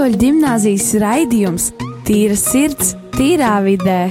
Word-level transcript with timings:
Katoļu 0.00 0.16
gimnāzijas 0.16 0.94
raidījums 0.96 1.64
Tīra 2.08 2.32
sirds, 2.40 2.94
tīrā 3.12 3.60
vidē. 3.60 4.08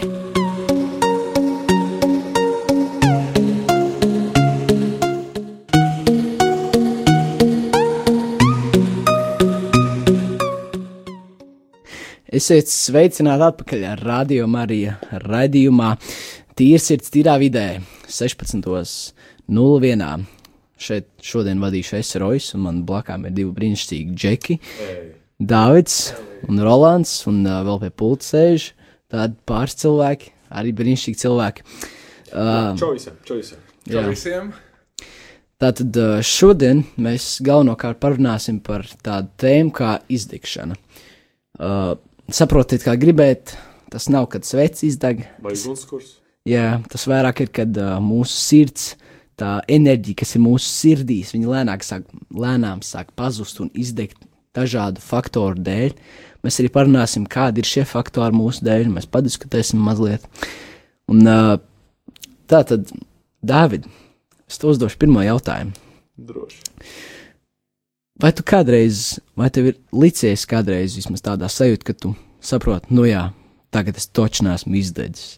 Esiet 12.29 12.69
sveicināti 12.69 13.49
atpakaļ 13.49 13.89
ar 13.95 14.05
Radio 14.05 14.45
Mariju 14.45 14.93
raidījumā 15.25 15.97
Tīrsirds 16.53 17.09
tīrā 17.15 17.41
vidē 17.41 17.81
16.01. 18.05 20.29
Šeit 20.77 21.09
šodien 21.17 21.57
vadīšu 21.65 21.97
es 22.03 22.13
Rojas, 22.21 22.53
un 22.53 22.61
man 22.67 22.85
blakām 22.85 23.25
ir 23.25 23.33
divi 23.41 23.49
brīnišķīgi 23.57 24.13
džeki. 24.13 24.59
Dāvids 25.39 26.11
un 26.49 26.59
Rolands, 26.59 27.13
un 27.31 27.45
uh, 27.47 27.61
vēl 27.67 27.79
pie 27.85 27.91
pulta 27.95 28.27
sēž 28.27 28.73
tādi 29.09 29.37
pāris 29.47 29.77
cilvēki, 29.79 30.33
arī 30.51 30.73
brīnišķīgi 30.75 31.21
cilvēki. 31.21 31.63
Uh, 32.29 32.75
Čoisa, 32.79 33.15
čoisa. 33.25 33.55
jā. 33.89 34.03
visiem. 34.09 34.51
Tātad 35.59 35.97
šodien 36.23 36.85
mēs 36.99 37.41
galvenokārt 37.43 37.99
parunāsim 37.99 38.61
par 38.63 38.85
tādu 39.03 39.31
tēmu 39.41 39.73
kā 39.75 39.97
izdegšana. 40.07 40.77
Uh, 41.59 41.97
saprotiet, 42.31 42.85
kā 42.85 42.93
gribēt, 42.99 43.57
tas 43.91 44.07
nav, 44.11 44.29
kad 44.31 44.47
sveicis 44.47 44.93
izdeg. 44.93 45.25
Vai 45.43 45.55
ugunskurs? 45.57 46.13
Jā, 46.47 46.77
tas 46.91 47.03
vairāk 47.09 47.43
ir, 47.43 47.51
kad 47.59 47.79
uh, 47.79 47.97
mūsu 48.03 48.37
sirds, 48.39 48.93
tā 49.39 49.57
enerģija, 49.71 50.21
kas 50.21 50.35
ir 50.35 50.43
mūsu 50.43 50.67
sirdīs, 50.67 51.33
viņa 51.35 51.51
lēnāk 51.53 51.83
sāk, 51.87 52.07
lēnām 52.35 52.83
sāk 52.85 53.11
pazust 53.19 53.59
un 53.63 53.71
izdegt 53.75 54.19
dažādu 54.59 55.03
faktoru 55.03 55.59
dēļ. 55.65 55.95
Mēs 56.45 56.61
arī 56.61 56.69
parunāsim, 56.71 57.25
kādi 57.27 57.63
ir 57.63 57.67
šie 57.67 57.83
faktori 57.87 58.35
mūsu 58.35 58.63
dēļ, 58.67 58.91
mēs 58.95 59.09
padiskutēsim 59.11 59.81
mazliet. 59.83 60.27
Un 61.11 61.25
uh, 61.27 61.55
tā 62.47 62.63
tad, 62.67 62.91
Dāvid, 63.39 63.87
es 64.47 64.59
tev 64.59 64.73
uzdošu 64.73 64.99
pirmo 65.01 65.23
jautājumu. 65.23 65.75
Droši. 66.19 66.63
Vai 68.19 68.33
tu 68.35 68.43
kādreiz, 68.43 69.19
vai 69.39 69.47
tev 69.53 69.69
ir 69.71 69.77
licies 69.95 70.43
kādreiz 70.49 70.97
vismaz 70.99 71.23
tādā 71.23 71.47
sajūta, 71.47 71.85
ka 71.87 71.95
tu 71.95 72.15
saproti, 72.43 72.91
nu 72.91 73.05
jā, 73.07 73.29
tagad 73.71 73.99
es 73.99 74.09
toču 74.11 74.43
nesmu 74.43 74.75
izdedzis? 74.75 75.37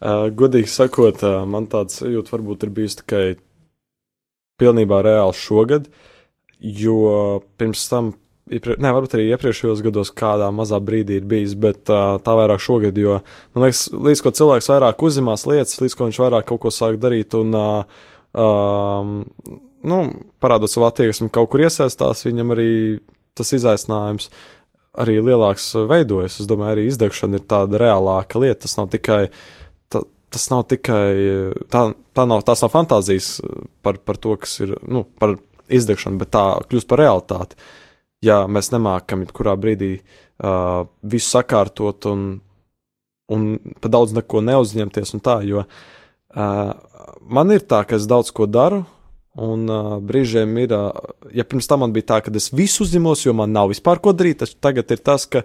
Uh, 0.00 0.26
godīgi 0.34 0.70
sakot, 0.72 1.22
uh, 1.22 1.44
man 1.46 1.68
tāds 1.70 2.00
sajūta 2.00 2.34
varbūt 2.34 2.66
ir 2.66 2.74
bijusi 2.74 2.98
tikai 3.02 3.24
pilnībā 4.60 4.98
reāli 5.06 5.36
šogad, 5.36 5.86
jo 6.60 7.40
pirms 7.60 7.86
tam, 7.90 8.12
ne, 8.50 8.92
varbūt 8.92 9.16
arī 9.16 9.28
iepriekšējos 9.30 9.82
gados 9.86 10.12
kādā 10.16 10.50
mazā 10.54 10.80
brīdī 10.82 11.20
ir 11.20 11.28
bijis, 11.30 11.56
bet 11.58 11.90
uh, 11.92 12.18
tā 12.24 12.36
vairāk 12.38 12.62
šogad, 12.62 12.98
jo 12.98 13.20
man 13.54 13.66
liekas, 13.66 13.86
līdz 13.94 14.24
ko 14.24 14.34
cilvēks 14.40 14.70
vairāk 14.72 15.04
uzzīmās 15.08 15.46
lietas, 15.50 15.80
līdz 15.80 15.96
ko 15.96 16.10
viņš 16.10 16.22
vairāk 16.24 16.48
kaut 16.50 16.64
ko 16.66 16.74
sāk 16.74 17.00
darīt 17.02 17.36
un, 17.38 17.56
uh, 17.56 18.06
um, 18.36 19.20
nu, 19.82 20.00
parādot 20.42 20.72
savu 20.72 20.88
attieksmi, 20.90 21.30
kaut 21.32 21.50
kur 21.52 21.64
iesaistās, 21.64 22.26
viņam 22.26 22.56
arī 22.56 22.70
tas 23.38 23.52
izaicinājums 23.56 24.28
arī 25.00 25.20
lielāks 25.22 25.72
veidojas. 25.88 26.40
Es 26.42 26.48
domāju, 26.50 26.74
arī 26.74 26.86
izdegšana 26.90 27.38
ir 27.38 27.46
tāda 27.48 27.80
reālāka 27.80 28.40
lieta. 28.42 28.64
Tas 28.66 28.76
nav 28.78 28.90
tikai, 28.92 29.20
ta, 29.92 30.02
tas 30.34 30.48
nav 30.52 30.64
tikai, 30.70 31.04
tā, 31.72 31.84
tā 32.16 32.26
nav, 32.28 32.42
tās 32.46 32.64
nav 32.64 32.72
fantāzijas 32.74 33.30
par, 33.84 34.00
par 34.02 34.18
to, 34.20 34.34
kas 34.42 34.58
ir, 34.66 34.74
nu, 34.82 35.04
par 35.22 35.38
izdegšanu, 35.70 36.20
bet 36.20 36.32
tā 36.34 36.44
kļūst 36.68 36.88
par 36.90 37.02
realitāti. 37.02 37.58
Ja 38.24 38.42
mēs 38.50 38.68
nemākam 38.74 39.24
jebkurā 39.24 39.56
brīdī 39.56 39.94
uh, 39.96 40.84
visu 41.00 41.38
sakārtot 41.38 42.10
un, 42.10 42.28
un 43.32 43.50
pa 43.80 43.92
daudz 43.92 44.12
neko 44.16 44.42
neuzņemties 44.44 45.16
un 45.16 45.24
tā, 45.24 45.40
jo 45.48 45.64
uh, 45.64 46.72
man 47.24 47.54
ir 47.54 47.64
tā, 47.64 47.84
ka 47.88 47.96
es 47.96 48.08
daudz 48.10 48.34
ko 48.36 48.50
daru, 48.50 48.84
Un 49.38 49.68
uh, 49.70 50.00
brīžiem 50.02 50.56
ir, 50.58 50.72
uh, 50.74 50.90
ja 51.30 51.44
pirms 51.46 51.68
tam 51.70 51.84
man 51.84 51.92
bija 51.94 52.08
tā, 52.08 52.16
ka 52.24 52.32
es 52.34 52.48
visu 52.50 52.82
uzņemos, 52.82 53.22
jo 53.28 53.34
man 53.38 53.52
nav 53.54 53.68
vispār 53.70 54.00
ko 54.02 54.10
darīt, 54.10 54.40
tad 54.42 54.56
tagad 54.58 54.90
ir 54.90 54.98
tas, 55.06 55.28
ka 55.30 55.44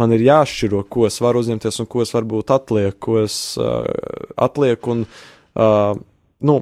man 0.00 0.10
ir 0.16 0.24
jāšķiro, 0.26 0.82
ko 0.90 1.06
es 1.06 1.20
varu 1.22 1.44
uzņemties 1.44 1.78
un 1.78 1.86
ko 1.86 2.02
es 2.02 2.10
varbūt 2.10 2.50
atlieku, 2.50 2.98
ko 3.06 3.20
es 3.22 3.36
uh, 3.60 3.86
atlieku 4.34 4.96
un 4.96 5.04
uh, 5.06 5.94
nu, 6.42 6.58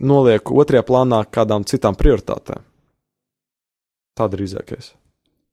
nolieku 0.00 0.58
otrajā 0.60 0.84
plānā 0.86 1.22
kādām 1.32 1.66
citām 1.68 1.96
prioritātēm. 1.98 2.62
Tā 4.16 4.28
drīzākais. 4.32 4.92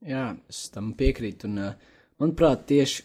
Jā, 0.07 0.33
es 0.51 0.67
tam 0.71 0.93
piekrītu. 0.99 1.49
Un, 1.49 1.59
uh, 1.71 1.97
manuprāt, 2.21 2.65
tieši 2.69 3.03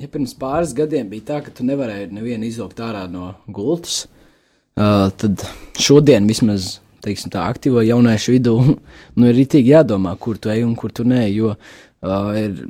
ja 0.00 0.10
pirms 0.10 0.34
pāris 0.38 0.74
gadiem 0.76 1.10
bija 1.10 1.28
tā, 1.28 1.40
ka 1.44 1.52
tu 1.54 1.66
nevarēji 1.66 2.12
nevienu 2.14 2.48
izvilkt 2.48 2.80
ārā 2.82 3.04
no 3.10 3.34
gultas, 3.46 4.04
uh, 4.78 5.10
tad 5.20 5.44
šodien 5.80 6.30
vismaz. 6.30 6.78
Teiksim, 7.04 7.28
tā 7.28 7.42
aktīvo 7.52 7.82
jauniešu 7.84 8.32
vidū 8.32 8.54
nu, 9.18 9.26
ir 9.28 9.34
rītīgi 9.36 9.74
jādomā, 9.74 10.14
kur 10.16 10.38
tu 10.40 10.48
ej 10.48 10.62
un 10.64 10.72
kur 10.78 10.92
tu 10.94 11.04
nē. 11.04 11.26
Jo 11.34 11.50
uh, 11.52 12.30
ir, 12.40 12.62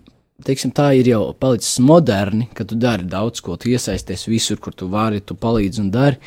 teiksim, 0.42 0.72
tā 0.74 0.88
ir 0.98 1.12
jau 1.12 1.20
palicis 1.38 1.76
moderni, 1.78 2.48
ka 2.50 2.66
tu 2.66 2.74
dari 2.74 3.06
daudz 3.06 3.38
ko, 3.47 3.54
tu 3.54 3.70
iesaisties 3.70 4.26
visur, 4.26 4.58
kur 4.58 4.74
tu 4.74 4.91
vari, 4.91 5.22
tu 5.22 5.38
palīdzi 5.38 5.84
un 5.84 5.92
dari. 5.94 6.19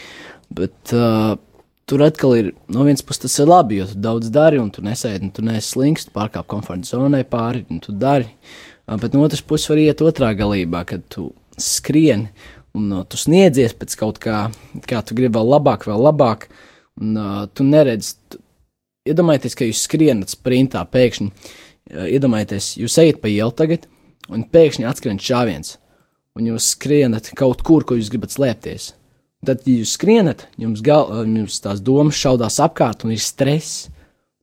Bet 0.55 0.95
uh, 0.95 1.35
tur 1.87 2.03
atkal 2.03 2.35
ir 2.35 2.51
no 2.73 2.83
vienas 2.83 3.05
puses 3.05 3.23
tas 3.23 3.39
ir 3.39 3.49
labi, 3.49 3.79
jo 3.81 3.87
tu 3.89 3.99
daudz 4.03 4.31
dari 4.33 4.59
un 4.59 4.69
tu 4.73 4.83
nesēdi, 4.85 5.29
un 5.29 5.33
tu 5.35 5.45
neesi 5.45 5.71
slings, 5.73 6.07
tu 6.07 6.15
pārkāp 6.15 6.47
komforta 6.51 6.89
zonai 6.89 7.23
pāri, 7.27 7.63
un 7.71 7.79
tu 7.83 7.95
dari. 7.95 8.27
Bet 8.87 9.15
no 9.15 9.23
otras 9.25 9.43
puses 9.43 9.67
var 9.71 9.81
iet 9.81 10.03
otrā 10.03 10.31
galībā, 10.35 10.83
kad 10.87 11.03
tu 11.11 11.29
skrieni 11.59 12.29
un 12.77 12.91
uh, 12.91 13.05
tu 13.09 13.19
sniedzies 13.19 13.75
pēc 13.77 13.95
kaut 13.99 14.19
kā, 14.23 14.47
kā 14.89 15.01
tu 15.05 15.17
gribi 15.17 15.37
vēl 15.37 15.53
labāk, 15.55 15.87
vēl 15.89 16.03
labāk, 16.09 16.47
un 17.01 17.17
uh, 17.17 17.39
tu 17.53 17.65
neredzi. 17.67 18.15
Tu, 18.31 18.41
iedomājieties, 19.07 19.55
ka 19.55 19.67
jūs 19.67 19.85
skrienat 19.87 20.33
sprintā 20.33 20.83
pēkšņi. 20.91 21.29
Uh, 21.93 22.07
iedomājieties, 22.11 22.73
jūs 22.81 22.99
ejat 23.03 23.21
pa 23.23 23.31
ielu 23.31 23.55
tagad, 23.57 23.87
un 24.27 24.45
pēkšņi 24.51 24.87
atskrien 24.89 25.21
šāviens, 25.23 25.77
un 26.37 26.51
jūs 26.51 26.73
skrienat 26.75 27.31
kaut 27.39 27.63
kur, 27.67 27.87
kur 27.87 27.99
jūs 27.99 28.11
gribat 28.13 28.35
slēpties. 28.35 28.91
Tad, 29.45 29.61
ja 29.69 29.83
jūs 29.83 29.93
skrienat, 29.93 30.47
jums, 30.57 30.81
gal, 30.85 31.11
jums 31.29 31.59
tās 31.61 31.81
domas 31.85 32.17
šaudās 32.17 32.57
apkārt 32.63 33.05
un 33.05 33.13
ir 33.13 33.21
stress. 33.21 33.85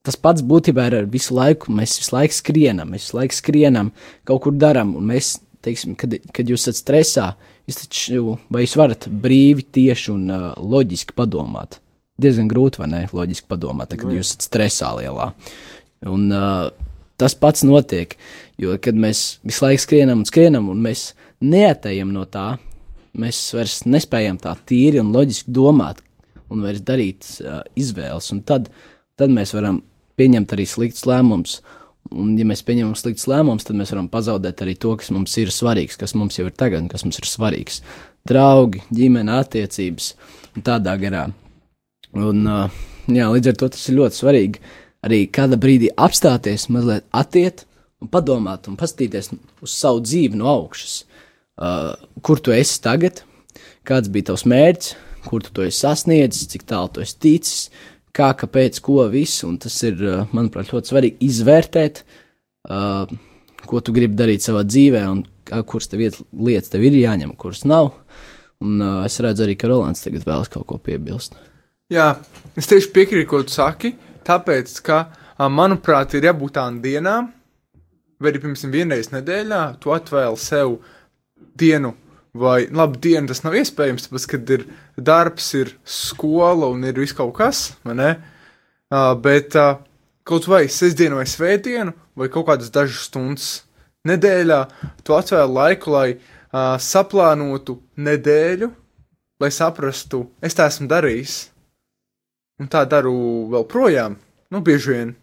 Tas 0.05 0.19
pats 0.21 0.45
būtībā 0.45 0.85
ir 0.87 0.99
ar 1.01 1.09
visu 1.11 1.35
laiku. 1.35 1.73
Mēs 1.75 1.97
visu 1.99 2.15
laiku 2.15 2.37
skrienam, 2.37 2.93
mēs 2.93 3.09
visu 3.09 3.19
laiku 3.19 3.39
skrienam, 3.39 3.91
kaut 4.29 4.45
kur 4.45 4.55
darām. 4.55 4.93
Un 5.01 5.09
mēs, 5.11 5.39
teiksim, 5.65 5.97
kad, 5.99 6.15
kad 6.37 6.51
jūs 6.53 6.69
esat 6.69 6.79
stresā, 6.79 7.27
jūs 7.67 7.81
taču, 7.81 8.37
jūs 8.61 8.77
varat 8.79 9.09
brīvi, 9.09 9.67
tieši 9.75 10.13
un 10.15 10.29
uh, 10.31 10.47
loģiski 10.61 11.17
padomāt. 11.17 11.81
Diezgan 12.21 12.47
grūti, 12.53 12.79
vai 12.85 12.91
ne? 12.93 13.05
Loģiski 13.11 13.49
padomāt, 13.51 13.91
tad, 13.91 14.05
kad 14.05 14.13
jūs 14.15 14.29
esat 14.29 14.47
stresā 14.47 14.93
lielā. 15.01 15.33
Un 16.07 16.29
uh, 16.31 16.69
tas 17.19 17.35
pats 17.35 17.65
notiek, 17.67 18.15
jo 18.61 18.77
kad 18.79 18.95
mēs 18.95 19.41
visu 19.43 19.67
laiku 19.67 19.83
skrienam 19.89 20.23
un 20.23 20.29
skrienam, 20.29 20.71
un 20.71 20.85
mēs 20.85 21.09
neatējam 21.43 22.13
no 22.15 22.29
tā, 22.31 22.53
mēs 23.21 23.39
vairs 23.57 23.83
nespējam 23.87 24.39
tā 24.43 24.55
tīri 24.69 25.01
un 25.03 25.13
loģiski 25.15 25.55
domāt 25.55 26.03
un 26.53 26.65
vairs 26.65 26.83
darīt 26.85 27.27
uh, 27.43 27.63
izvēles. 27.79 28.33
Tad, 28.49 28.69
tad 29.19 29.35
mēs 29.35 29.55
varam 29.57 29.81
pieņemt 30.19 30.55
arī 30.55 30.67
sliktus 30.69 31.07
lēmumus. 31.09 31.59
Un, 32.13 32.35
ja 32.39 32.45
mēs 32.47 32.63
pieņemam 32.67 32.95
sliktus 32.99 33.27
lēmumus, 33.31 33.65
tad 33.67 33.79
mēs 33.79 33.95
varam 33.95 34.11
pazaudēt 34.13 34.61
arī 34.63 34.77
to, 34.79 34.93
kas 35.01 35.09
mums 35.15 35.35
ir 35.41 35.53
svarīgs, 35.55 35.97
kas 36.01 36.13
mums 36.19 36.37
jau 36.39 36.47
ir 36.51 36.57
tagad, 36.57 36.87
kas 36.93 37.07
mums 37.07 37.19
ir 37.21 37.29
svarīgs. 37.29 37.81
Draugi, 38.29 38.85
ģimene, 38.95 39.39
attiecības 39.41 40.13
un 40.55 40.67
tādā 40.67 40.95
garā. 41.01 41.27
Un, 42.15 42.45
uh, 42.47 42.83
jā, 43.11 43.29
līdz 43.33 43.53
ar 43.53 43.61
to 43.61 43.71
tas 43.75 43.89
ir 43.89 43.99
ļoti 43.99 44.21
svarīgi 44.21 44.65
arī 45.05 45.25
kādā 45.33 45.59
brīdī 45.61 45.91
apstāties, 46.01 46.69
mazliet 46.73 47.07
attiet 47.13 47.65
un 48.03 48.11
padomāt 48.13 48.69
un 48.71 48.79
paskatīties 48.81 49.33
uz 49.65 49.75
savu 49.75 50.03
dzīvi 50.05 50.39
no 50.41 50.49
augšas. 50.53 51.03
Uh, 51.55 51.93
kur 52.27 52.41
tu 52.43 52.51
esi 52.51 52.81
tagad, 52.83 53.21
kāds 53.87 54.11
bija 54.11 54.33
tavs 54.33 54.43
mērķis, 54.51 54.95
kur 55.29 55.45
tu 55.45 55.53
to 55.55 55.63
esi 55.63 55.85
sasniedzis, 55.85 56.49
cik 56.51 56.65
tālu 56.67 56.91
tu 56.91 57.05
esi 57.05 57.15
ticis, 57.23 57.69
kā, 58.15 58.33
kāpēc, 58.41 58.81
ko 58.83 59.05
visu. 59.13 59.47
Un 59.49 59.61
tas 59.63 59.77
ir, 59.87 60.01
uh, 60.03 60.25
manuprāt, 60.35 60.73
ļoti 60.75 60.91
svarīgi 60.91 61.29
izvērtēt, 61.29 62.03
uh, 62.71 63.07
ko 63.65 63.81
tu 63.81 63.95
gribi 63.95 64.19
darīt 64.19 64.43
savā 64.45 64.65
dzīvē, 64.67 65.05
un 65.13 65.23
kā, 65.47 65.63
kuras 65.69 65.91
tev 65.93 66.03
iet, 66.03 66.19
lietas 66.35 66.75
tev 66.75 66.87
ir 66.89 66.99
jāņem, 66.99 67.37
kuras 67.39 67.63
nav. 67.71 67.93
Un 68.65 68.83
uh, 68.83 69.05
es 69.07 69.21
redzu 69.23 69.47
arī, 69.47 69.55
ka 69.61 69.71
Rolands 69.71 70.03
tagad 70.03 70.27
vēlas 70.27 70.51
kaut 70.51 70.67
ko 70.71 70.81
piebilst. 70.83 71.39
Jā, 71.93 72.17
es 72.59 72.67
tieši 72.67 72.91
piekrītu, 72.97 73.29
ko 73.31 73.45
tu 73.47 73.55
saki. 73.55 73.93
Tāpēc, 74.25 74.75
ka, 74.83 75.05
manuprāt, 75.53 76.17
ir 76.17 76.27
jābūt 76.31 76.57
tādām 76.57 76.83
dienām, 76.83 77.31
vai 78.19 78.31
arī, 78.33 78.41
piemēram, 78.41 78.73
vienreiz 78.73 79.11
nedēļā, 79.13 79.63
tu 79.83 79.93
atvēli 79.95 80.41
sev 80.41 80.79
dienu, 81.59 81.95
vai 82.35 82.65
labi, 82.71 83.01
dienu 83.09 83.31
tas 83.31 83.45
nav 83.45 83.57
iespējams, 83.59 84.09
tāpēc, 84.09 84.29
kad 84.33 84.55
ir 84.57 84.67
darbs, 84.97 85.53
ir 85.59 85.75
skola 85.87 86.71
un 86.73 86.85
ir 86.87 86.99
viss 86.99 87.17
kaut 87.17 87.35
kas, 87.39 87.67
vai 87.87 87.99
ne? 87.99 88.13
Uh, 88.95 89.13
bet 89.19 89.57
uh, 89.59 89.79
kaut 90.27 90.49
vai 90.51 90.67
sestdienu 90.71 91.21
vai 91.21 91.27
svētdienu, 91.29 91.95
vai 92.19 92.31
kaut 92.33 92.49
kādas 92.49 92.73
dažas 92.75 93.09
stundas 93.09 93.49
nedēļā, 94.09 94.61
tu 95.05 95.17
atvēl 95.17 95.53
laiku, 95.53 95.95
lai 95.95 96.09
uh, 96.15 96.77
saplānotu 96.81 97.79
nedēļu, 97.97 98.71
lai 99.41 99.51
saprastu, 99.53 100.25
es 100.45 100.57
tā 100.57 100.69
esmu 100.71 100.89
darījis. 100.91 101.39
Un 102.63 102.69
tā 102.71 102.85
daru 102.87 103.15
vēl 103.51 103.65
projām, 103.67 104.15
nu, 104.55 104.61
bieži 104.63 104.93
vien. 104.93 105.15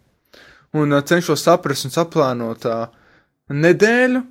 Un 0.75 0.91
uh, 0.91 1.03
cenšos 1.03 1.43
saprast 1.45 1.87
un 1.87 1.93
saplānot 1.93 2.67
uh, 2.67 2.87
nedēļu, 3.51 4.23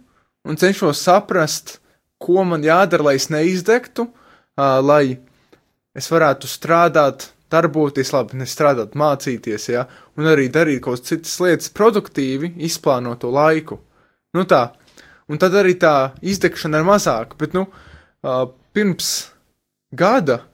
un 0.48 0.60
cenšos 0.60 1.00
saprast, 1.04 1.79
ko 2.20 2.44
man 2.46 2.64
jādara, 2.64 3.10
lai 3.10 3.16
es 3.18 3.28
neizdegtu, 3.32 4.06
uh, 4.10 4.78
lai 4.84 5.18
es 5.96 6.10
varētu 6.12 6.50
strādāt, 6.50 7.30
darboties 7.50 8.12
labi, 8.14 8.38
nestrādāt, 8.38 8.94
mācīties, 8.98 9.70
ja, 9.72 9.86
un 10.14 10.28
arī 10.30 10.46
darīt 10.52 10.84
kaut 10.84 11.00
kādas 11.00 11.10
citas 11.10 11.38
lietas 11.42 11.72
produktīvi, 11.74 12.52
izplānot 12.68 13.24
to 13.24 13.32
laiku. 13.34 13.80
Nu 14.36 14.44
tā, 14.46 14.68
un 15.26 15.40
tad 15.42 15.56
arī 15.58 15.74
tā 15.80 16.12
izdegšana 16.22 16.78
ir 16.78 16.86
mazāka, 16.86 17.38
bet, 17.40 17.56
nu, 17.58 17.66
uh, 17.66 18.44
pirms 18.76 19.10
gada 19.90 20.44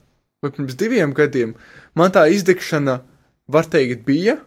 vai 0.42 0.50
pirms 0.50 0.76
diviem 0.78 1.12
gadiem 1.16 1.54
man 1.96 2.12
tā 2.12 2.26
izdegšana, 2.32 3.00
var 3.48 3.68
teikt, 3.70 4.04
bija. 4.06 4.38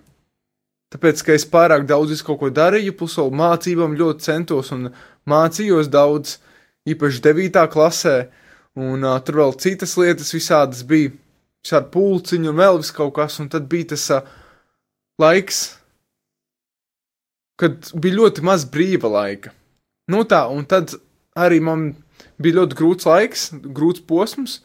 Tāpēc, 0.93 1.21
ka 1.25 1.35
es 1.37 1.45
pārāk 1.49 1.85
daudz 1.89 2.23
kaut 2.25 2.39
ko 2.41 2.49
darīju, 2.53 2.95
plus 2.97 3.17
vēl 3.19 3.29
mācībām 3.41 3.97
ļoti 3.97 4.25
centos 4.25 4.71
un 4.75 4.89
mācījos 5.29 5.89
daudz, 5.93 6.39
īpaši 6.93 7.23
9. 7.25 7.63
klasē, 7.73 8.15
un 8.79 9.03
uh, 9.03 9.17
tur 9.25 9.41
vēl 9.41 9.55
citas 9.61 9.95
lietas 9.99 10.33
visādas 10.35 10.83
bija, 10.87 11.11
šādi 11.65 11.91
pulciņi 11.93 12.51
un 12.51 12.59
vēl 12.59 12.79
vis 12.79 12.93
kaut 12.95 13.15
kas, 13.17 13.39
un 13.43 13.49
tad 13.51 13.67
bija 13.71 13.91
tas 13.93 14.05
uh, 14.15 14.27
laiks, 15.19 15.63
kad 17.59 17.91
bija 17.99 18.21
ļoti 18.21 18.45
maz 18.47 18.65
brīva 18.71 19.11
laika. 19.11 19.51
Nu 20.09 20.23
tā, 20.25 20.45
un 20.47 20.63
tad 20.65 20.95
arī 21.37 21.59
man 21.63 21.91
bija 22.41 22.61
ļoti 22.61 22.77
grūts 22.79 23.07
laiks, 23.09 23.45
grūts 23.75 24.03
posms, 24.07 24.59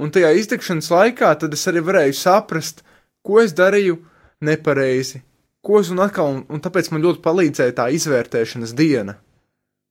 un 0.00 0.12
tajā 0.12 0.32
izdegšanas 0.40 0.90
laikā 0.92 1.32
tad 1.40 1.54
es 1.54 1.66
arī 1.70 1.82
varēju 1.86 2.18
saprast, 2.18 2.82
ko 3.24 3.40
es 3.42 3.54
darīju 3.56 4.00
nepareizi, 4.44 5.22
ko 5.64 5.80
es 5.80 5.90
un 5.92 6.02
atkal, 6.02 6.34
un, 6.34 6.44
un 6.48 6.62
tāpēc 6.64 6.90
man 6.92 7.04
ļoti 7.04 7.22
palīdzēja 7.24 7.76
tā 7.78 7.88
izvērtēšanas 7.96 8.74
diena. 8.76 9.18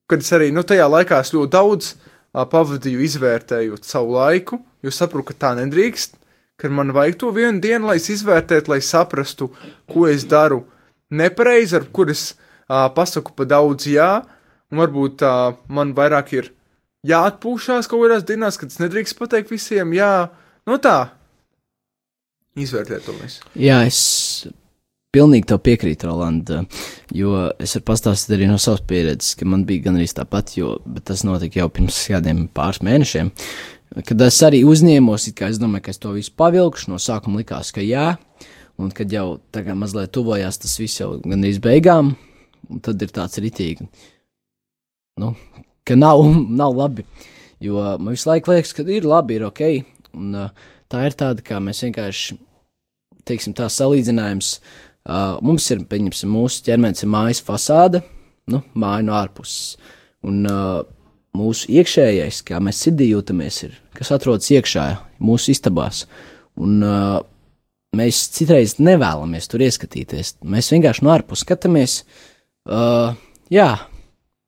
Kad 0.09 0.25
es 0.25 0.31
arī, 0.33 0.49
nu, 0.55 0.63
tajā 0.65 0.87
laikā 0.89 1.21
ļoti 1.21 1.51
daudz 1.53 1.91
a, 1.93 2.45
pavadīju 2.49 3.03
izvērtējot 3.05 3.85
savu 3.85 4.17
laiku, 4.17 4.59
jo 4.85 4.93
saprotu, 4.93 5.31
ka 5.31 5.37
tā 5.45 5.53
nedrīkst, 5.59 6.17
ka 6.59 6.71
man 6.73 6.93
vajag 6.95 7.19
to 7.21 7.31
vienu 7.35 7.61
dienu, 7.63 7.87
lai 7.89 7.99
es 8.01 8.09
izvērtētu, 8.11 8.73
lai 8.73 8.81
saprastu, 8.83 9.51
ko 9.89 10.07
es 10.09 10.25
daru 10.29 10.63
nepareizi, 11.09 11.77
ar 11.79 11.87
kur 11.93 12.11
es 12.11 12.33
a, 12.67 12.87
pasaku 12.93 13.35
pa 13.37 13.47
daudz 13.49 13.87
jā, 13.89 14.11
un 14.73 14.81
varbūt 14.81 15.23
a, 15.25 15.35
man 15.71 15.93
vairāk 15.97 16.33
ir 16.37 16.51
jāatpūšās 17.07 17.87
kaut 17.89 18.03
kādās 18.03 18.27
dienās, 18.27 18.59
kad 18.59 18.73
es 18.73 18.81
nedrīkst 18.81 19.17
pateikt 19.19 19.53
visiem, 19.53 19.93
jā, 19.95 20.29
nu 20.67 20.77
tā, 20.83 20.97
izvērtēt 22.59 23.05
to 23.07 23.15
visu. 23.21 23.45
Jā, 23.55 23.81
es 23.87 23.99
pilnīgi 25.15 25.47
tev 25.49 25.61
piekrītu, 25.65 26.05
Rolanda, 26.09 26.61
jo 27.15 27.33
es 27.57 27.73
varu 27.75 27.85
pastāstīt 27.87 28.35
arī 28.35 28.49
no 28.49 28.59
savas 28.61 28.83
pieredzes, 28.85 29.33
ka 29.39 29.47
man 29.49 29.65
bija 29.65 29.87
gan 29.87 29.97
arī 29.97 30.05
tāpat, 30.13 30.53
jo 30.59 30.75
tas 31.05 31.23
notika 31.25 31.63
jau 31.63 31.69
pirms 31.73 31.97
kādiem 32.11 32.45
pāris 32.53 32.83
mēnešiem. 32.85 33.31
Kad 34.05 34.21
es 34.21 34.37
arī 34.45 34.61
uzņēmos, 34.69 35.31
it 35.31 35.37
kā 35.39 35.49
es 35.49 35.57
domāju, 35.61 35.87
ka 35.87 35.93
es 35.95 36.01
to 36.01 36.13
visu 36.13 36.33
pavilkšu, 36.37 36.91
no 36.91 36.99
sākuma 37.01 37.41
likās, 37.41 37.71
ka 37.73 37.81
jā, 37.81 38.11
un 38.77 38.91
kad 38.93 39.09
jau 39.09 39.39
tagad 39.55 39.79
mazliet 39.81 40.13
tuvojās 40.13 40.61
tas 40.61 40.75
viss 40.77 41.01
jau 41.01 41.15
gandrīz 41.23 41.57
beigām, 41.63 42.13
tad 42.85 43.01
ir 43.01 43.13
tāds 43.15 43.41
ritīgi, 43.41 43.87
nu, 45.23 45.31
ka 45.89 45.97
nav, 45.97 46.21
nav 46.53 46.77
labi, 46.77 47.07
jo 47.65 47.81
man 47.97 48.13
visu 48.13 48.29
laiku 48.29 48.53
liekas, 48.53 48.75
ka 48.77 48.85
ir 48.85 49.09
labi, 49.09 49.39
ir 49.39 49.47
ok, 49.49 49.63
un 50.21 50.37
tā 50.85 51.01
ir 51.09 51.17
tāda, 51.17 51.41
kā 51.45 51.57
mēs 51.63 51.81
vienkārši, 51.87 52.37
teiksim, 53.25 53.57
tā 53.57 53.65
salīdzinājums, 53.73 54.53
uh, 55.09 55.39
mums 55.45 55.65
ir, 55.73 55.81
pieņemsim, 55.89 56.31
mūsu 56.31 56.63
ķermenis 56.67 57.03
ir 57.03 57.11
mājas 57.11 57.41
fasāde, 57.45 58.03
nu, 58.49 58.61
māja 58.77 59.05
no 59.07 59.17
ārpuses, 59.17 59.79
un 60.25 60.43
uh, 60.49 60.83
mūsu 61.37 61.71
iekšējais, 61.79 62.43
kā 62.47 62.61
mēs 62.63 62.83
sirdī 62.85 63.09
jūtamies, 63.11 63.63
ir, 63.67 63.75
kas 63.97 64.13
atrodas 64.15 64.49
iekšā 64.53 64.85
mūsu 65.25 65.53
istabās, 65.55 66.05
un 66.59 66.79
uh, 66.85 67.17
mēs 67.97 68.27
citreiz 68.35 68.77
nevēlamies 68.79 69.49
tur 69.49 69.65
ieskatīties, 69.65 70.37
mēs 70.45 70.71
vienkārši 70.75 71.05
no 71.05 71.15
ārpuses 71.17 71.45
skatāmies, 71.47 71.99
uh, 72.69 73.17
jā, 73.51 73.73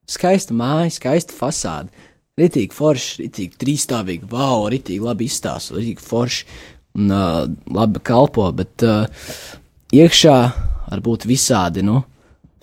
skaista 0.09 0.55
māja, 0.57 0.93
skaista 1.01 1.35
fasāde, 1.35 1.91
Ritīgi 2.39 2.73
forši, 2.73 3.25
ritīgi 3.25 3.59
trīsstāvīgi, 3.59 4.29
wow, 4.31 4.63
ritīgi 4.71 5.03
labi 5.03 5.27
izstāsta, 5.27 5.75
ritīgi 5.75 6.03
forši 6.05 6.45
un 6.97 7.11
uh, 7.11 7.41
labi 7.75 8.01
kalpo, 8.07 8.45
bet 8.55 8.85
uh, 8.87 9.27
iekšā 9.95 10.37
var 10.91 11.03
būt 11.03 11.27
visādi, 11.29 11.83
nu, 11.85 12.01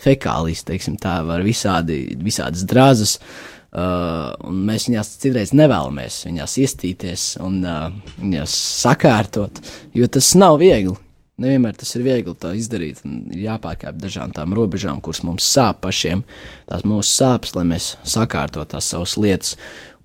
fekālijas, 0.03 0.65
teiksim 0.69 0.99
tā, 1.01 1.21
var 1.27 1.43
visādi, 1.47 2.01
visādas 2.23 2.65
drāzas, 2.69 3.17
uh, 3.19 4.35
un 4.47 4.63
mēs 4.69 4.89
viņās 4.89 5.17
citreiz 5.23 5.55
nevēlamies 5.57 6.23
viņās 6.29 6.57
iestīties 6.63 7.27
un 7.45 7.61
uh, 7.65 7.91
viņās 8.21 8.55
sakārtot, 8.85 9.63
jo 9.97 10.09
tas 10.11 10.35
nav 10.39 10.61
viegli. 10.63 10.97
Nevienmēr 11.39 11.77
tas 11.79 11.93
ir 11.95 12.03
viegli 12.03 12.33
to 12.35 12.51
izdarīt, 12.59 13.05
ir 13.07 13.45
jāpārkāpj 13.45 14.01
dažām 14.03 14.33
tām 14.35 14.57
robežām, 14.59 14.99
kuras 14.99 15.21
mums 15.23 15.47
sāp 15.47 15.85
pašiem, 15.85 16.25
tās 16.67 16.83
mūsu 16.83 17.13
sāpes, 17.13 17.53
lai 17.55 17.63
mēs 17.69 17.93
sakārtotu 18.03 18.73
tās 18.73 18.89
savas 18.91 19.15
lietas. 19.23 19.55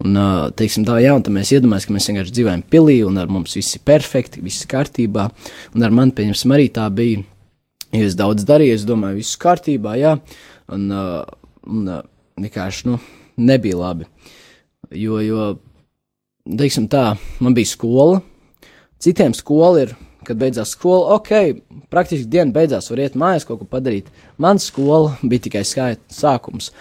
Un, 0.03 0.17
teiksim, 0.59 0.83
tā, 0.88 0.97
jā, 1.00 1.13
un 1.15 1.23
tā 1.23 1.31
mēs 1.31 1.53
iedomājamies, 1.55 1.88
ka 1.88 1.95
mēs 1.95 2.07
vienkārši 2.09 2.35
dzīvojam 2.35 2.63
pilī, 2.71 2.97
un 3.07 3.19
ar 3.21 3.29
mums 3.31 3.55
viss 3.55 3.77
ir 3.77 3.83
perfekti, 3.88 4.44
viss 4.44 4.65
ir 4.65 4.71
kārtībā, 4.73 5.29
un 5.75 5.85
ar 5.88 5.95
mani, 5.95 6.15
pieņemsim, 6.17 6.55
arī 6.55 6.67
tā 6.75 6.89
bija. 6.91 7.23
Ja 7.94 8.07
es 8.07 8.17
daudz 8.19 8.44
darīju, 8.50 8.75
es 8.75 8.88
domāju, 8.89 9.21
viss 9.21 9.39
kārtībā, 9.39 9.94
jā, 10.01 10.17
un, 10.75 10.89
un 10.91 11.91
vienkārši, 12.41 12.88
nu, 12.89 12.97
nebija 13.38 13.79
labi. 13.79 14.09
Jo, 14.97 15.21
jo, 15.23 15.51
teiksim 16.50 16.89
tā, 16.91 17.13
man 17.39 17.55
bija 17.55 17.72
skola, 17.72 18.19
citiem 19.00 19.38
skola 19.38 19.86
ir 19.86 19.95
kad 20.24 20.39
beidzās 20.39 20.74
skola, 20.74 21.17
ok, 21.17 21.31
praktiski 21.91 22.29
diena 22.31 22.53
beidzās, 22.55 22.89
var 22.91 23.03
iet 23.03 23.17
mājās 23.19 23.45
kaut 23.48 23.62
ko 23.62 23.67
padarīt. 23.69 24.10
Man 24.41 24.60
skola 24.62 25.17
bija 25.22 25.48
tikai 25.48 25.63
skaita 25.67 26.15
sākums. 26.15 26.72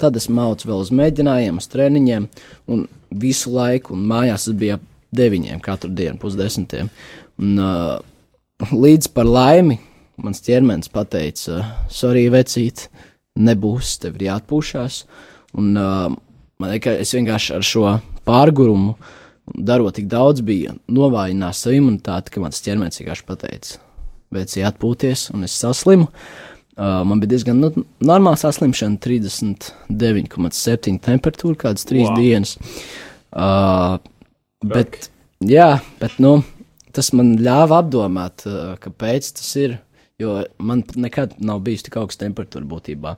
Tad 0.00 0.18
es 0.18 0.28
mācu 0.32 0.68
vēl 0.68 0.82
uz 0.84 0.92
mēģinājumiem, 0.94 1.60
uz 1.60 1.68
treniņiem, 1.72 2.28
un 2.72 2.84
visu 3.16 3.52
laiku, 3.54 3.94
un 3.96 4.04
mājās 4.10 4.48
es 4.50 4.56
biju 4.58 4.76
ap 4.76 4.84
deviņiem 5.16 5.60
katru 5.64 5.90
dienu, 5.96 6.18
pusdesmitiem. 6.20 6.90
Un, 7.40 7.60
uh, 7.60 8.72
līdz 8.72 9.10
par 9.16 9.28
laimi 9.28 9.78
mans 10.20 10.42
ķermenis 10.44 10.90
pateica, 10.92 11.62
sorry, 11.92 12.26
vecīt, 12.32 12.86
nebūs, 13.36 13.96
tev 14.02 14.16
ir 14.18 14.28
jāatpūšās. 14.30 15.02
Un 15.60 15.72
uh, 15.80 16.10
man 16.60 16.74
liekas, 16.74 17.00
es 17.04 17.14
vienkārši 17.16 17.56
ar 17.56 17.64
šo 17.64 17.86
pārgurumu 18.28 18.96
uh, 18.96 19.14
darot 19.54 19.96
tik 19.96 20.10
daudz, 20.10 20.42
bija 20.44 20.74
novājinājis 20.92 21.64
savu 21.64 21.80
imunitāti, 21.80 22.34
ka 22.34 22.42
mans 22.42 22.62
ķermenis 22.64 23.00
vienkārši 23.00 23.26
pateica, 23.28 23.80
beidziet 24.34 24.68
atpūties, 24.72 25.30
un 25.36 25.46
es 25.46 25.56
saslimu. 25.56 26.10
Uh, 26.10 26.55
man 26.76 27.20
bija 27.22 27.32
diezgan 27.34 27.60
nu, 27.62 27.70
normāla 28.04 28.36
saslimšana, 28.40 28.98
39,7 29.02 31.00
temperatūra, 31.06 31.56
kādas 31.64 31.88
trīs 31.88 32.08
wow. 32.10 32.18
dienas. 32.20 32.56
Uh, 33.32 33.96
bet, 34.64 35.08
jā, 35.40 35.70
bet 36.00 36.18
nu, 36.22 36.38
tas 36.96 37.12
man 37.16 37.34
ļāva 37.40 37.82
apdomāt, 37.82 38.44
uh, 38.48 38.76
kāpēc 38.82 39.32
tas 39.40 39.50
ir. 39.62 39.78
Jo 40.16 40.38
man 40.64 40.80
nekad 40.96 41.34
nav 41.44 41.58
bijusi 41.60 41.90
tik 41.90 41.98
augsta 42.00 42.24
temperatūra 42.24 42.64
būtībā. 42.64 43.10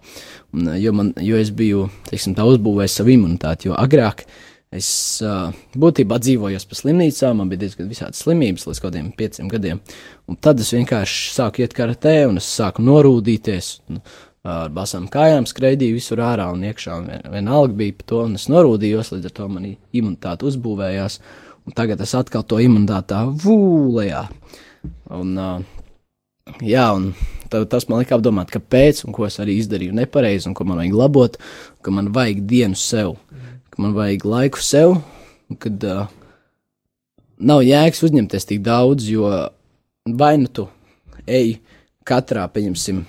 Un, 0.51 0.71
jo, 0.83 0.91
man, 0.99 1.13
jo 1.23 1.39
es 1.39 1.53
biju 1.55 1.85
teiksim, 2.09 2.35
uzbūvējis 2.35 2.97
savu 2.99 3.13
imunitāti, 3.15 3.69
jo 3.69 3.77
agrāk 3.79 4.25
uh, 4.25 4.48
Es 4.75 4.89
uh, 5.25 5.49
būtībā 5.81 6.19
dzīvoju 6.21 6.59
pa 6.69 6.77
slimnīcām, 6.77 7.39
man 7.41 7.49
bija 7.49 7.63
diezgan 7.63 7.89
visādas 7.89 8.21
slimības 8.21 8.67
līdz 8.69 8.81
kaut 8.83 8.91
kādiem 8.91 9.07
pieciem 9.17 9.49
gadiem. 9.49 9.81
Un 10.29 10.37
tad 10.37 10.61
es 10.61 10.75
vienkārši 10.77 11.31
sāku 11.33 11.65
iet 11.65 11.77
karatē, 11.77 12.27
un 12.29 12.37
es 12.41 12.49
sāku 12.53 12.85
norūdīties. 12.85 13.71
Un, 13.89 14.03
ar 14.49 14.69
basām 14.73 15.09
kājām 15.13 15.49
skraidīju 15.49 15.97
visur 15.97 16.21
ārā 16.25 16.51
un 16.53 16.67
iekšā. 16.69 16.99
Un 17.01 17.09
vien, 17.09 17.25
vienalga 17.33 17.81
bija 17.81 17.97
par 17.97 18.11
to, 18.13 18.21
un 18.29 18.37
es 18.37 18.47
norūdījos, 18.53 19.15
līdz 19.15 19.31
ar 19.31 19.37
to 19.41 19.49
man 19.57 19.73
imunitāte 19.73 20.49
uzbūvējās. 20.53 21.19
Un 21.69 21.77
tagad 21.77 22.05
es 22.05 22.15
atkal 22.17 22.45
to 22.49 22.61
imunitāti 22.61 23.15
tā 23.15 23.25
vūlējā. 23.25 24.23
Un, 25.17 25.35
uh, 25.41 26.55
jā, 26.61 26.87
un 26.93 27.15
tas 27.49 27.89
man 27.89 28.05
lika 28.05 28.21
apdomāt, 28.21 28.53
kāpēc 28.53 29.07
un 29.09 29.17
ko 29.17 29.25
es 29.25 29.41
arī 29.41 29.57
izdarīju 29.63 29.97
nepareizi, 29.97 30.53
un 30.53 30.57
ko 30.57 30.69
man 30.69 30.83
vajag 30.83 31.03
labot, 31.07 31.45
ka 31.81 31.93
man 31.93 32.13
vajag 32.13 32.45
dienu 32.53 32.77
sev. 32.77 33.17
Mm 33.33 33.48
man 33.79 33.95
vajag 33.97 34.27
laiku 34.27 34.63
sev, 34.63 34.97
kad 35.63 35.85
uh, 35.87 36.09
nav 37.39 37.63
jēgas 37.65 38.03
uzņemties 38.09 38.49
tik 38.49 38.65
daudz, 38.67 39.07
jo 39.11 39.31
vai 40.19 40.35
nu 40.41 40.51
tu 40.51 40.67
ej 41.29 41.59
katrā, 42.09 42.47
pieņemsim, 42.51 43.03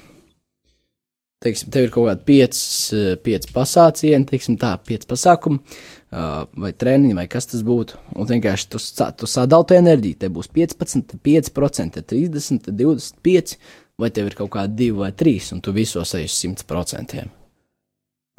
teiksim, 1.44 1.72
tev 1.72 1.88
ir 1.88 1.94
kaut 1.94 2.10
kādi 2.10 2.26
pieci, 2.28 3.02
pieci 3.24 3.54
pasācieni, 3.56 4.28
teiksim, 4.28 4.60
tā, 4.60 4.74
pieci 4.86 5.08
pasākumi, 5.10 5.62
uh, 5.64 6.44
vai 6.60 6.74
treniņi, 6.76 7.16
vai 7.18 7.28
kas 7.32 7.50
tas 7.54 7.64
būtu. 7.66 8.00
Un 8.20 8.30
vienkārši 8.30 8.70
tu, 8.76 8.84
tu 9.22 9.30
sadali 9.30 9.70
to 9.70 9.80
enerģiju. 9.80 10.20
Te 10.20 10.32
būs 10.36 10.52
15, 10.56 11.16
5%, 11.26 12.06
30, 12.14 12.72
25, 12.84 13.58
vai 14.00 14.12
tev 14.16 14.32
ir 14.32 14.40
kaut 14.40 14.54
kādi 14.58 14.82
divi 14.84 15.00
vai 15.00 15.14
trīs, 15.16 15.54
un 15.56 15.64
tu 15.64 15.76
visos 15.76 16.16
ej 16.20 16.28
uz 16.28 16.40
100%. 16.44 17.39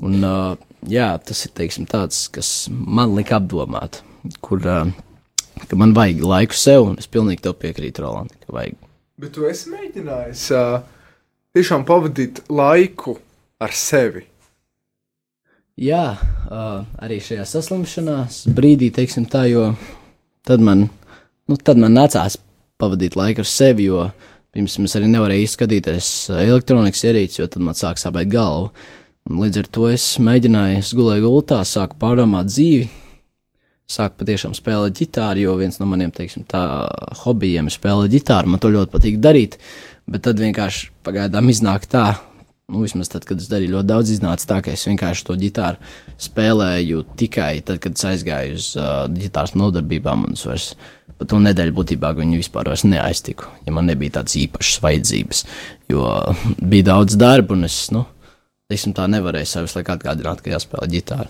Un, 0.01 0.23
uh, 0.25 0.57
jā, 0.89 1.11
tas 1.21 1.45
ir 1.45 1.53
teiksim, 1.57 1.85
tāds, 1.89 2.25
kas 2.33 2.69
man 2.71 3.13
lika 3.17 3.37
apdomāt, 3.37 4.01
kur 4.45 4.63
uh, 4.65 4.89
man 5.77 5.93
vajag 5.97 6.23
laiku 6.25 6.57
sev, 6.57 6.87
un 6.89 7.01
es 7.01 7.11
pilnīgi 7.11 7.45
tev 7.45 7.59
piekrītu, 7.61 8.05
Roland, 8.05 8.33
ka 8.45 8.55
vajag. 8.57 8.79
Bet 9.21 9.35
tu 9.37 9.45
esi 9.45 9.69
mēģinājis 9.75 10.45
uh, 10.57 10.79
tiešām 11.57 11.85
pavadīt 11.89 12.41
laiku 12.49 13.19
ar 13.61 13.75
sevi. 13.77 14.25
Jā, 15.81 16.05
uh, 16.17 16.87
arī 17.01 17.21
šajā 17.25 17.45
saslimšanās 17.49 18.47
brīdī, 18.57 18.89
teiksim 18.97 19.27
tā, 19.29 19.47
jo 19.53 19.71
tad 20.49 20.65
man, 20.65 20.87
nu, 21.49 21.61
tad 21.61 21.81
man 21.81 21.93
nācās 21.97 22.39
pavadīt 22.81 23.17
laiku 23.21 23.45
ar 23.45 23.49
sevi, 23.49 23.91
jo 23.91 24.07
pirms 24.57 24.79
es 24.81 24.97
arī 24.97 25.13
nevarēju 25.13 25.45
izskatīties 25.45 26.09
uh, 26.33 26.41
elektronikas 26.47 27.05
ierīci, 27.05 27.43
jo 27.43 27.49
tad 27.53 27.69
man 27.69 27.77
sāk 27.77 28.01
sāpēt 28.01 28.33
galva. 28.33 28.73
Un 28.73 29.00
līdz 29.29 29.63
ar 29.63 29.69
to 29.75 29.91
es 29.91 30.07
mēģināju, 30.23 30.81
es 30.81 30.95
gulēju 30.97 31.27
gultā, 31.27 31.61
sāku 31.69 31.99
pārdomāt 32.01 32.49
dzīvi, 32.51 32.89
sāku 33.91 34.23
patiešām 34.23 34.55
spēlēt 34.57 34.97
ģitāru, 35.01 35.45
jo 35.45 35.59
viens 35.59 35.81
no 35.81 35.89
maniem, 35.91 36.13
teiksim, 36.15 36.47
tā 36.49 36.63
hobijiem 37.25 37.69
ir 37.69 37.75
spēlēt 37.75 38.15
ģitāru, 38.15 38.51
man 38.51 38.63
to 38.63 38.71
ļoti 38.73 38.93
patīk 38.95 39.21
darīt, 39.23 39.59
bet 40.11 40.25
tad 40.27 40.41
vienkārši 40.43 40.91
pagaidām 41.07 41.51
iznāk 41.51 41.89
tā, 41.91 42.07
nu, 42.71 42.85
vismaz 42.85 43.11
tad, 43.11 43.27
kad 43.27 43.43
es 43.43 43.51
darīju 43.51 43.75
ļoti 43.75 43.91
daudz, 43.91 44.15
iznāca 44.15 44.47
tā, 44.47 44.61
ka 44.65 44.75
es 44.77 44.87
vienkārši 44.87 45.27
to 45.27 45.37
ģitāru 45.41 45.91
spēlēju 46.23 47.03
tikai 47.19 47.53
tad, 47.67 47.83
kad 47.83 47.99
es 47.99 48.07
aizgāju 48.13 48.57
uz 48.61 48.71
uh, 48.79 49.05
ģitāras 49.11 49.57
nodarbībām, 49.59 50.29
un 50.29 50.39
es 50.39 50.47
vairs 50.47 50.71
pa 51.21 51.27
to 51.29 51.41
nedēļu 51.43 51.75
būtībā 51.77 52.15
viņu 52.17 52.39
vispār 52.41 52.71
neaiztiku, 52.89 53.51
ja 53.67 53.75
man 53.77 53.91
nebija 53.91 54.21
tādas 54.21 54.39
īpašas 54.41 54.81
vajadzības, 54.87 55.43
jo 55.93 56.07
bija 56.63 56.93
daudz 56.95 57.19
darba, 57.21 57.59
un 57.59 57.69
es, 57.69 57.83
nu, 57.93 58.07
teiksim, 58.71 58.95
tā 58.97 59.07
nevarēju 59.11 59.51
sev 59.51 59.67
visu 59.67 59.81
laiku 59.81 59.95
atgādināt, 59.97 60.43
ka 60.45 60.53
jāspēlē 60.55 60.89
ģitāra. 60.95 61.29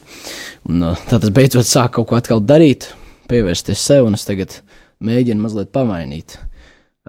Un, 0.68 0.84
uh, 0.90 1.06
tad 1.10 1.24
es 1.26 1.32
beidzot 1.34 1.68
sāku 1.68 2.00
kaut 2.00 2.10
ko 2.10 2.20
atkal 2.20 2.44
darīt, 2.44 2.90
pievērsties 3.30 3.82
sev, 3.90 4.06
un 4.08 4.18
es 4.18 4.26
tagad 4.28 4.60
mēģinu 5.04 5.44
mazliet 5.44 5.72
pamainīt. 5.74 6.36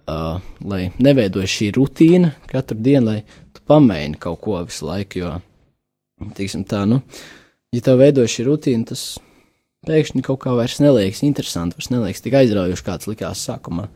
Uh, 0.07 0.39
lai 0.65 0.85
neveidojas 1.03 1.51
šī 1.51 1.67
rutīna 1.75 2.31
katru 2.49 2.79
dienu, 2.79 3.11
lai 3.11 3.17
tu 3.53 3.63
pamaini 3.67 4.17
kaut 4.19 4.39
ko 4.43 4.61
visu 4.63 4.87
laiku. 4.87 5.19
Jo, 5.21 5.33
teiksim, 6.37 6.63
tā, 6.67 6.85
nu, 6.89 7.01
ja 7.75 7.83
tev 7.83 7.99
veidojas 8.01 8.33
šī 8.37 8.47
rutīna, 8.47 8.87
tas 8.93 9.03
pēkšņi 9.87 10.23
kaut 10.25 10.41
kā 10.45 10.55
vairs 10.57 10.79
neliekas 10.81 11.23
interesanti, 11.27 11.77
vairs 11.77 11.91
neliekas 11.93 12.23
tik 12.23 12.37
aizraujoši, 12.39 12.87
kāds 12.87 13.09
likās 13.11 13.43
sākumā. 13.49 13.89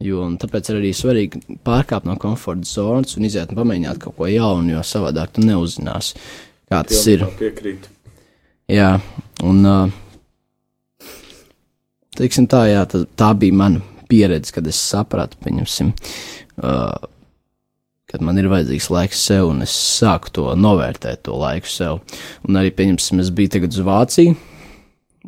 Jo, 0.00 0.22
un 0.24 0.38
tāpēc 0.40 0.70
ir 0.70 0.78
arī 0.78 0.90
svarīgi 0.96 1.58
pārkāpt 1.66 2.06
no 2.08 2.14
komforta 2.20 2.64
zonas 2.64 3.18
un 3.18 3.26
iziet 3.28 3.50
un 3.52 3.58
pamēģināt 3.58 4.00
kaut 4.00 4.16
ko 4.16 4.28
jaunu, 4.30 4.72
jo 4.72 4.84
savādāk 4.86 5.34
tu 5.36 5.44
neuzzināsi, 5.44 6.16
kā 6.72 6.80
tas 6.88 7.02
ir. 7.12 7.26
Piekrītu. 7.36 7.92
Jā, 8.72 8.94
un 9.44 9.60
teiksim 12.16 12.48
tā, 12.48 12.64
jā, 12.70 12.86
tā, 12.88 13.02
tā 13.18 13.30
bija 13.36 13.58
mana 13.60 13.84
pieredze, 14.10 14.54
kad 14.56 14.66
es 14.70 14.80
sapratu, 14.80 15.36
pieņemsim, 15.44 15.92
kad 18.10 18.24
man 18.26 18.40
ir 18.40 18.48
vajadzīgs 18.50 18.88
laiks 18.94 19.20
sev, 19.28 19.50
un 19.52 19.62
es 19.66 19.74
sāku 20.00 20.32
to 20.34 20.48
novērtēt, 20.58 21.26
to 21.28 21.36
laiku 21.38 21.70
sev. 21.70 22.00
Un 22.48 22.58
arī, 22.58 22.72
pieņemsim, 22.74 23.20
es 23.22 23.30
biju 23.34 23.52
tagad 23.58 23.76
uz 23.76 23.84
Vāciju, 23.86 24.34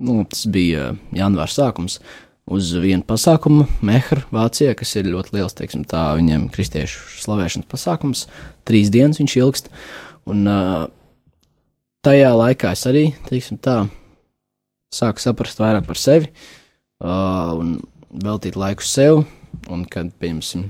nu, 0.02 0.22
tas 0.32 0.46
bija 0.50 0.92
janvāra 1.12 1.52
sākums, 1.52 2.00
uz 2.46 2.72
vienu 2.82 3.04
pasākumu. 3.06 3.66
Mehra 3.84 4.24
Vācijā, 4.34 4.74
kas 4.78 4.94
ir 4.98 5.10
ļoti 5.12 5.36
liels, 5.36 5.54
teiksim 5.58 5.84
tā, 5.88 6.10
viņiem 6.18 6.48
kristiešu 6.52 7.22
slavēšanas 7.22 7.70
pasākums, 7.70 8.26
trīs 8.68 8.90
dienas 8.92 9.20
viņš 9.22 9.36
ilgst, 9.38 9.70
un 10.30 10.44
uh, 10.50 10.86
tajā 12.06 12.32
laikā 12.34 12.74
es 12.76 12.84
arī, 12.90 13.04
teiksim 13.28 13.60
tā, 13.62 13.84
sāku 14.92 15.22
saprast 15.22 15.62
vairāk 15.62 15.86
par 15.88 16.00
sevi 16.00 16.28
uh, 16.28 17.54
un 17.56 17.78
veltīt 18.12 18.58
laiku 18.58 18.84
sev, 18.86 19.22
un 19.72 19.86
kad, 19.88 20.10
piemēram, 20.20 20.68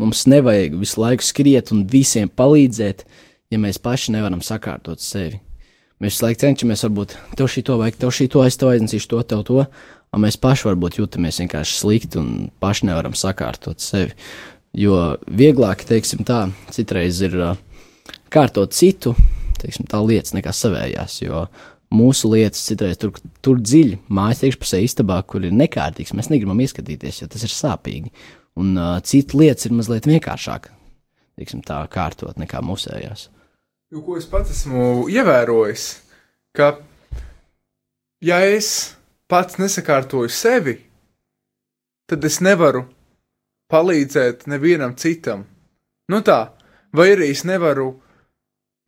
mums 0.00 0.24
nevajag 0.30 0.78
visu 0.80 1.02
laiku 1.02 1.26
skriet 1.26 1.70
un 1.74 1.84
visiem 1.90 2.32
palīdzēt, 2.32 3.04
ja 3.50 3.60
mēs 3.60 3.78
paši 3.82 4.16
nevaram 4.16 4.42
sakārtot 4.44 5.02
sevi. 5.04 5.42
Mēs 6.00 6.14
visu 6.14 6.24
laiku 6.24 6.40
cenšamies, 6.40 6.82
varbūt 6.86 7.14
tev 7.36 7.48
šī 7.52 7.62
to 7.68 7.74
vajag, 7.76 7.98
tev 8.00 8.12
šī 8.16 8.26
to, 8.32 8.44
es 8.48 8.56
tev 8.56 8.70
aiznesīšu 8.72 9.08
to, 9.10 9.18
tev 9.28 9.42
to, 9.44 9.64
un 10.16 10.22
mēs 10.24 10.38
paši 10.40 10.70
varbūt 10.70 10.96
jūtamies 10.96 11.42
vienkārši 11.42 11.74
slikti 11.76 12.16
un 12.20 12.30
paši 12.62 12.86
nevaram 12.88 13.12
sakārtot 13.18 13.84
sevi. 13.84 14.14
Jo 14.72 15.18
vieglāk, 15.26 15.82
teiksim 15.84 16.22
tā, 16.24 16.46
citreiz 16.72 17.20
ir 17.26 17.34
kārtot 18.32 18.72
citu, 18.72 19.12
teiksim, 19.60 19.84
tā 19.90 20.00
lietas 20.00 20.32
nekā 20.36 20.54
savējās, 20.56 21.18
jo 21.20 21.42
mūsu 21.92 22.30
lietas 22.32 22.62
citreiz 22.70 22.96
tur, 23.02 23.18
tur 23.44 23.60
dziļi, 23.60 23.98
mājas 24.08 24.44
iekšpusē 24.46 24.80
istabā, 24.86 25.18
kur 25.26 25.44
ir 25.44 25.52
nekārtīgs, 25.52 26.14
mēs 26.16 26.30
negribam 26.32 26.62
ieskatīties, 26.64 27.20
jo 27.22 27.28
tas 27.28 27.44
ir 27.44 27.52
sāpīgi. 27.52 28.14
Un 28.60 28.72
uh, 28.78 28.94
citas 29.04 29.36
lietas 29.36 29.68
ir 29.68 29.76
mazliet 29.76 30.08
vienkāršāk, 30.08 30.70
teiksim, 31.36 31.60
tā 31.66 31.82
kārtot 31.92 32.40
nekā 32.40 32.62
mūsējās. 32.64 33.28
Jo, 33.90 34.04
ko 34.06 34.14
es 34.14 34.26
pats 34.30 34.52
esmu 34.54 35.08
ievērojis, 35.10 35.84
ka, 36.54 36.76
ja 38.22 38.36
es 38.46 38.68
pats 39.26 39.58
nesakārtoju 39.58 40.30
sevi, 40.30 40.76
tad 42.06 42.22
es 42.28 42.38
nevaru 42.38 42.84
palīdzēt 43.74 44.46
nevienam 44.46 44.94
citam. 44.94 45.42
Nu 46.06 46.22
tā, 46.22 46.38
vai 46.94 47.08
arī 47.16 47.32
es 47.34 47.42
nevaru 47.42 47.88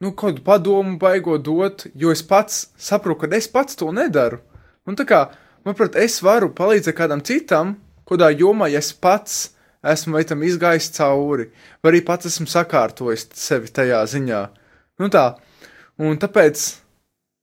nu, 0.07 0.15
kādu 0.15 0.47
padomu 0.47 0.95
baigot 1.03 1.43
dot, 1.51 1.89
jo 1.99 2.15
es 2.15 2.23
pats 2.23 2.69
saprotu, 2.79 3.25
ka 3.25 3.43
es 3.43 3.51
pats 3.51 3.83
to 3.83 3.91
nedaru. 3.91 4.39
Un 4.87 4.95
tā 4.95 5.03
kā, 5.11 5.25
manuprāt, 5.67 5.99
es 5.99 6.23
varu 6.23 6.55
palīdzēt 6.55 7.01
kādam 7.03 7.27
citam, 7.27 7.75
kādā 8.07 8.31
jomā, 8.31 8.71
ja 8.71 8.79
es 8.79 8.95
pats 8.95 9.49
esmu 9.83 10.21
vai 10.21 10.27
tam 10.31 10.47
izgājis 10.47 10.93
cauri, 10.95 11.51
vai 11.83 11.97
arī 11.97 12.07
pats 12.07 12.31
esmu 12.31 12.47
sakārtojis 12.47 13.33
sevi 13.35 13.75
tajā 13.75 14.07
ziņā. 14.07 14.49
Nu 15.01 15.09
tā, 15.13 15.25
un 16.01 16.19
tāpēc 16.21 16.65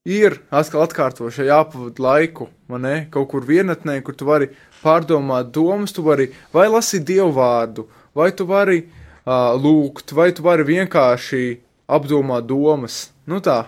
ir 0.08 0.38
atkal 0.54 0.84
atkārtošai 0.86 1.48
jāpavada 1.48 2.04
laiku, 2.04 2.48
man 2.70 2.86
ne, 2.86 2.94
kaut 3.12 3.30
kur 3.32 3.46
vienatnē, 3.46 3.98
kur 4.06 4.16
tu 4.16 4.28
vari 4.28 4.50
pārdomāt 4.82 5.50
domas, 5.54 5.92
tu 5.92 6.04
vari 6.06 6.30
vai 6.54 6.68
lasīt 6.70 7.04
dievu 7.08 7.32
vārdu, 7.36 7.86
vai 8.16 8.30
tu 8.32 8.46
vari 8.48 8.84
uh, 8.84 9.52
lūgt, 9.58 10.14
vai 10.16 10.30
tu 10.32 10.46
vari 10.46 10.66
vienkārši 10.68 11.44
apdomāt 11.90 12.46
domas. 12.48 13.08
Nu 13.26 13.42
tā. 13.44 13.64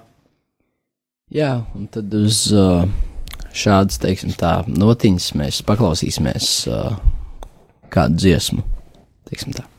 Jā, 1.32 1.62
un 1.76 1.88
tad 1.90 2.12
uz 2.14 2.44
uh, 2.52 2.84
šādas, 3.56 4.00
teiksim, 4.02 4.34
tā 4.36 4.60
notiņas 4.68 5.32
mēs 5.40 5.62
paklausīsimies 5.68 6.54
uh, 6.70 6.96
kādu 7.92 8.20
dziesmu, 8.20 8.64
teiksim 9.28 9.56
tā. 9.56 9.71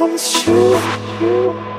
promise 0.00 0.46
you. 0.46 1.69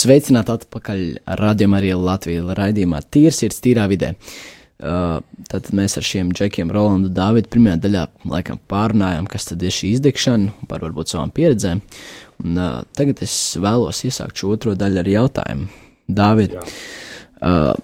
Sveicināti 0.00 0.54
atpakaļ 0.54 1.00
radījumā 1.40 1.80
arī 1.80 1.90
Latvijas 1.98 2.54
raidījumā 2.56 3.02
Tīrs 3.12 3.42
ir 3.44 3.52
tīrā 3.52 3.84
vidē. 3.90 4.14
Uh, 4.80 5.18
tad 5.50 5.66
mēs 5.76 5.98
ar 6.00 6.04
šiem 6.06 6.30
džekiem, 6.32 6.70
Rolandu 6.72 7.10
un 7.10 7.16
Dāvidu, 7.16 7.50
pirmajā 7.52 7.82
daļā 7.84 8.04
laikam 8.32 8.56
pārunājām, 8.70 9.26
kas 9.28 9.50
tad 9.50 9.60
ir 9.60 9.74
šī 9.76 9.90
izdegšana, 9.98 10.54
par 10.70 10.80
varbūt 10.86 11.12
savām 11.12 11.32
pieredzēm. 11.36 11.82
Un, 12.40 12.54
uh, 12.56 12.78
tagad 12.96 13.20
es 13.26 13.34
vēlos 13.60 14.00
iesākt 14.08 14.40
šo 14.40 14.54
otro 14.54 14.72
daļu 14.80 15.02
ar 15.02 15.10
jautājumu. 15.12 15.68
Dāvid, 16.20 16.56
uh, 16.56 17.74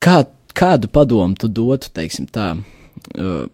kā, 0.00 0.16
kādu 0.56 0.88
padomu 0.94 1.36
tu 1.36 1.52
dotu, 1.52 1.92
teiksim 2.00 2.30
tā, 2.32 2.54
uh, 2.56 3.44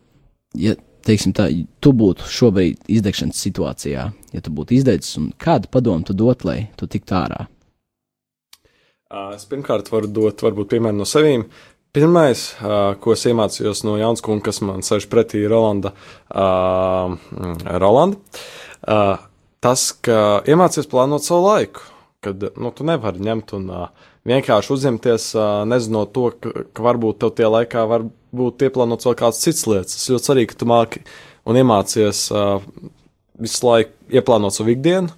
ja, 0.55 0.79
teiksim 1.07 1.35
tā, 1.37 1.49
tu 1.83 1.93
būtu 1.97 2.29
šobrīd 2.31 2.91
izdegšanas 2.91 3.41
situācijā, 3.47 4.05
ja 4.35 4.45
tu 4.45 4.53
būtu 4.55 4.77
izdeidzis, 4.77 5.17
un 5.21 5.31
kādu 5.41 5.71
padomu 5.73 6.07
tu 6.07 6.17
dotu, 6.17 6.51
lai 6.51 6.59
tu 6.79 6.89
tiktu 6.91 7.17
ārā? 7.19 7.47
Es 9.35 9.47
pirmkārt 9.51 9.91
varu 9.91 10.07
dot, 10.07 10.43
varbūt, 10.45 10.69
piemēru 10.71 11.01
no 11.01 11.07
sevīm. 11.09 11.49
Pirmais, 11.91 12.45
ko 13.03 13.15
es 13.17 13.25
iemācījos 13.27 13.81
no 13.83 13.97
Jānis 13.99 14.23
Kunga, 14.23 14.45
kas 14.47 14.61
man 14.63 14.85
sēž 14.87 15.09
pretī 15.11 15.41
Rolanda, 15.51 15.91
uh, 16.31 17.17
Rolanda, 17.83 18.21
uh, 18.87 19.17
tas, 19.59 19.89
ka 20.07 20.45
iemācīties 20.47 20.87
plānot 20.93 21.27
savu 21.27 21.49
laiku, 21.49 21.83
kad 22.23 22.47
nu, 22.55 22.71
tu 22.71 22.87
nevari 22.87 23.27
ņemt 23.27 23.57
un 23.59 23.67
uh, 23.75 24.07
vienkārši 24.31 24.75
uzņemties, 24.77 25.27
nezinot 25.67 26.15
to, 26.15 26.29
ka, 26.39 26.55
ka 26.71 26.85
varbūt 26.85 27.21
tev 27.23 27.35
tie 27.39 27.49
laikā 27.51 27.85
var 27.91 28.07
būt 28.37 28.66
ieplānots 28.69 29.09
vēl 29.09 29.19
kāds 29.19 29.43
cits 29.43 29.66
lietas. 29.71 29.99
Tas 29.99 30.11
ļoti 30.12 30.31
svarīgi, 30.31 30.53
ka 30.53 30.61
tu 30.61 30.71
māki 30.71 31.05
un 31.49 31.59
iemācies 31.61 32.27
uh, 32.35 32.62
visu 33.40 33.66
laiku 33.66 34.16
ieplānot 34.21 34.55
savu 34.55 34.75
ikdienu 34.75 35.12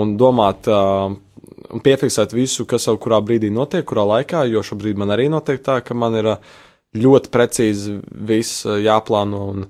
un 0.00 0.16
domāt 0.20 0.68
uh, 0.70 1.12
un 1.70 1.82
piefiksēt 1.84 2.34
visu, 2.34 2.66
kas 2.68 2.88
jau 2.88 2.96
kurā 3.00 3.20
brīdī 3.24 3.50
notiek, 3.54 3.84
kurā 3.86 4.06
laikā, 4.16 4.44
jo 4.50 4.62
šobrīd 4.66 4.98
man 5.00 5.14
arī 5.14 5.28
notiek 5.32 5.62
tā, 5.64 5.80
ka 5.84 5.96
man 5.96 6.16
ir 6.18 6.32
ā, 6.34 6.36
ļoti 6.98 7.30
precīzi 7.32 8.00
viss 8.10 8.64
ā, 8.66 8.78
jāplāno 8.82 9.44
un, 9.52 9.66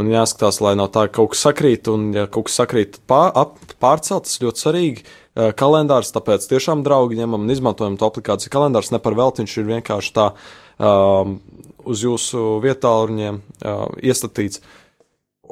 un 0.00 0.12
jāskatās, 0.12 0.62
lai 0.64 0.74
nav 0.78 0.92
tā, 0.94 1.06
ka 1.08 1.20
kaut 1.20 1.34
kas 1.34 1.44
sakrīt, 1.48 1.90
un 1.92 2.10
ja 2.16 2.26
kaut 2.26 2.48
kas 2.48 2.58
sakrīt 2.62 3.00
pār, 3.10 3.32
ap, 3.38 3.58
pārcelt, 3.82 4.28
tas 4.28 4.40
ļoti 4.44 4.64
svarīgi. 4.64 5.06
Ā, 5.32 5.52
Kalendārs, 5.58 6.12
tāpēc 6.16 6.48
tiešām 6.48 6.84
draugi 6.86 7.20
ņemam 7.20 7.44
un 7.44 7.54
izmantojam 7.54 7.98
to 8.00 8.08
aplikāciju. 8.08 8.52
Kalendārs 8.52 8.92
ne 8.94 9.00
par 9.02 9.16
velti, 9.18 9.44
viņš 9.44 9.58
ir 9.60 9.70
vienkārši 9.76 10.16
tā 10.16 10.30
um, 10.32 11.38
uz 11.88 12.02
jūsu 12.04 12.60
vietāluņiem 12.62 13.40
uh, 13.40 13.86
iestatīts. 14.02 14.62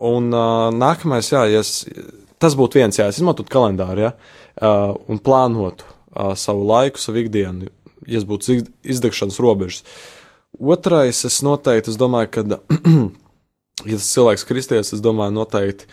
Un 0.00 0.30
uh, 0.32 0.68
nākamais, 0.72 1.28
jā, 1.32 1.44
ja 1.50 1.62
es, 1.64 1.84
tas 2.40 2.56
būtu 2.58 2.80
viens, 2.80 2.98
ja 2.98 3.08
es 3.10 3.18
izmantotu 3.20 3.52
kalendāru, 3.52 4.08
ja, 4.08 4.12
uh, 4.62 4.94
un 5.10 5.20
plānotu 5.20 5.84
uh, 5.86 6.32
savu 6.38 6.64
laiku, 6.68 7.02
savu 7.02 7.22
ikdienu, 7.24 7.68
ja 8.06 8.20
es 8.20 8.26
būtu 8.28 8.56
iz- 8.56 8.70
izdegšanas 8.96 9.40
robežas. 9.42 9.84
Otrais, 10.60 11.24
es 11.28 11.40
noteikti, 11.46 11.92
es 11.92 11.98
domāju, 12.00 12.30
ka, 12.32 12.46
ja 13.90 13.98
tas 13.98 14.08
cilvēks 14.14 14.46
kristies, 14.48 14.94
es 14.96 15.04
domāju, 15.04 15.36
noteikti, 15.36 15.90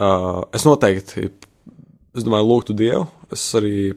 uh, 0.00 0.44
es 0.56 0.66
noteikti, 0.68 1.30
es 2.16 2.26
domāju, 2.26 2.50
lūgtu 2.52 2.76
Dievu, 2.76 3.06
es 3.32 3.48
arī 3.56 3.94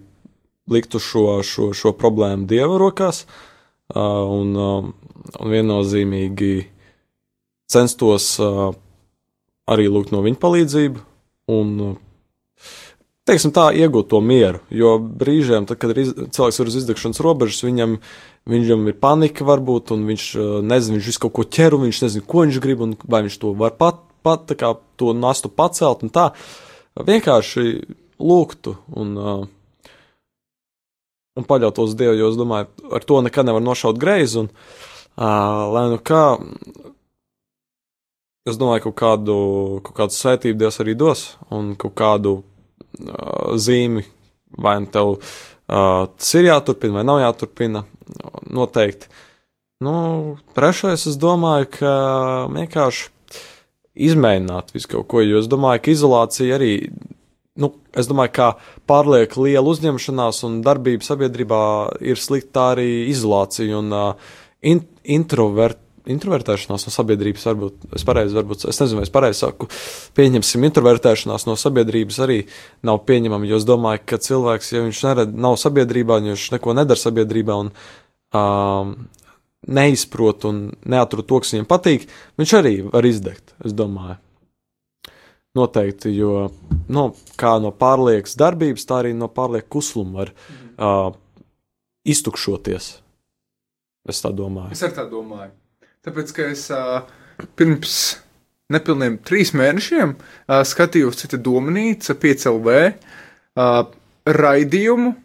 liktu 0.70 1.02
šo, 1.02 1.42
šo, 1.46 1.72
šo 1.76 1.94
problēmu 1.98 2.48
Dieva 2.50 2.78
rokās, 2.80 3.26
uh, 3.26 3.46
un, 3.96 4.54
un 4.60 5.54
viennozīmīgi 5.54 6.54
censtos 7.70 8.36
arī 9.70 9.88
lūgt 9.90 10.14
no 10.14 10.22
viņa 10.26 10.42
palīdzību 10.42 11.04
un, 11.54 11.98
teiksim 13.30 13.54
tā, 13.54 13.70
iegūt 13.78 14.10
to 14.12 14.22
mieru. 14.26 14.62
Jo 14.74 14.98
brīžiem, 15.00 15.68
tad, 15.70 15.80
kad 15.82 15.94
ir 15.94 16.04
iz, 16.04 16.14
cilvēks 16.36 16.60
ir 16.62 16.72
uz 16.72 16.78
izdegšanas 16.82 17.22
robežas, 17.26 17.62
viņam, 17.66 17.98
viņam 18.50 18.88
ir 18.90 18.98
panika 19.02 19.46
varbūt, 19.48 19.94
un 19.96 20.08
viņš 20.10 20.26
nezina, 20.66 20.98
viņš 20.98 21.10
visu 21.12 21.24
kaut 21.26 21.36
ko 21.38 21.46
ķer, 21.46 21.78
un 21.78 21.88
viņš 21.88 22.04
nezina, 22.06 22.26
ko 22.30 22.46
viņš 22.46 22.62
grib, 22.64 22.84
un 22.86 22.96
vai 23.06 23.24
viņš 23.28 23.40
to 23.42 23.54
var 23.60 23.76
pat, 23.80 24.02
pat 24.26 24.54
kā 24.60 24.74
to 25.00 25.14
nastu 25.18 25.52
pacelt, 25.54 26.04
un 26.06 26.14
tā 26.14 26.30
vienkārši 26.98 27.66
lūgtu 28.20 28.76
un, 29.00 29.16
uh, 29.16 29.46
un 31.40 31.48
paļautos 31.48 31.92
uz 31.92 31.98
Dievu, 32.00 32.18
jo 32.20 32.30
es 32.34 32.38
domāju, 32.40 32.70
ar 32.96 33.06
to 33.08 33.22
nekad 33.26 33.48
nevar 33.50 33.64
nošaut 33.64 34.00
greizi, 34.02 34.44
un 34.44 34.50
uh, 34.52 35.66
lai 35.74 35.86
nu 35.94 36.00
kā, 36.04 36.24
es 38.50 38.60
domāju, 38.60 38.90
kaut 38.90 38.98
kādu, 39.02 39.38
kaut 39.88 39.96
kādu 40.02 40.18
svētību 40.18 40.60
Dievs 40.62 40.82
arī 40.84 40.98
dos, 41.00 41.26
un 41.56 41.74
kaut 41.80 41.96
kādu 42.00 42.40
uh, 42.40 43.56
zīmi, 43.60 44.06
vai 44.58 44.80
nu 44.84 44.92
tev 44.92 45.16
uh, 45.16 45.22
tas 45.70 46.36
ir 46.40 46.50
jāturpina, 46.50 47.00
vai 47.00 47.08
nav 47.08 47.24
jāturpina. 47.24 47.86
Noteikti. 48.50 49.06
Nu, 49.86 49.94
trešais, 50.58 51.06
es 51.08 51.18
domāju, 51.22 51.68
ka 51.78 51.92
vienkārši 52.52 53.12
izmēģināt 54.10 54.74
visu 54.74 54.90
kaut 54.96 55.08
ko, 55.12 55.22
jo 55.24 55.40
es 55.40 55.48
domāju, 55.52 55.84
ka 55.86 55.94
izolācija 55.94 56.58
arī, 56.58 56.72
nu, 57.60 57.74
es 57.98 58.08
domāju, 58.10 58.34
ka 58.36 58.48
pārlieku 58.90 59.46
liela 59.46 59.66
uzņemšanās 59.68 60.44
un 60.48 60.62
darbība 60.66 61.06
sabiedrībā 61.06 61.62
ir 62.06 62.20
slikta 62.22 62.72
arī 62.74 62.90
izolācija 63.12 63.78
un 63.80 63.94
uh, 63.96 64.34
in, 64.66 64.84
introvert, 65.04 65.82
introvertēšanās 66.10 66.88
no 66.88 66.94
sabiedrības, 66.94 67.46
varbūt 67.50 67.90
es 67.98 68.06
pareizi, 68.08 68.36
varbūt 68.38 68.66
es 68.72 68.80
nezinu, 68.82 69.02
vai 69.02 69.08
es 69.08 69.14
pareizi 69.14 69.44
saku, 69.44 69.68
pieņemsim, 70.18 70.66
introvertēšanās 70.70 71.46
no 71.50 71.56
sabiedrības 71.60 72.20
arī 72.26 72.40
nav 72.88 73.04
pieņemama, 73.10 73.50
jo 73.50 73.60
es 73.60 73.68
domāju, 73.68 74.04
ka 74.10 74.22
cilvēks, 74.24 74.74
ja 74.74 74.86
viņš 74.86 75.04
nered, 75.10 75.36
nav 75.48 75.60
sabiedrībā, 75.62 76.20
ja 76.24 76.34
viņš 76.34 76.48
neko 76.56 76.76
nedara 76.80 77.04
sabiedrībā 77.04 77.60
un 77.66 77.74
um, 78.40 78.96
neizprot 79.68 80.48
un 80.50 80.64
neatrod 80.90 81.28
to, 81.30 81.44
kas 81.44 81.54
viņam 81.56 81.70
patīk, 81.70 82.10
viņš 82.40 82.58
arī 82.62 82.74
var 82.88 83.06
izdegt, 83.10 83.54
es 83.66 83.76
domāju. 83.78 84.18
Noteikti, 85.58 86.12
jo 86.14 86.50
nu, 86.94 87.04
kā 87.40 87.56
no 87.62 87.72
pārliekas 87.74 88.36
darbības, 88.38 88.86
tā 88.86 89.00
arī 89.02 89.16
no 89.18 89.32
pārlieku 89.34 89.80
kusluma 89.80 90.22
var 90.22 90.32
uh, 90.32 91.16
iztukšoties. 92.06 92.90
Es 94.10 94.22
tā 94.22 94.30
domāju. 94.36 94.76
Es 94.76 94.84
arī 94.86 94.96
tā 95.00 95.06
domāju. 95.10 95.50
Tāpēc, 96.06 96.34
ka 96.38 96.46
es 96.54 96.68
uh, 96.74 97.02
pirms 97.58 97.96
nepilniem 98.70 99.18
trīs 99.26 99.56
mēnešiem 99.58 100.14
uh, 100.14 100.62
skatījos 100.70 101.24
citu 101.24 101.42
domnīcu, 101.42 102.14
5LV 102.22 102.78
uh, 102.86 103.82
raidījumu 104.30 105.16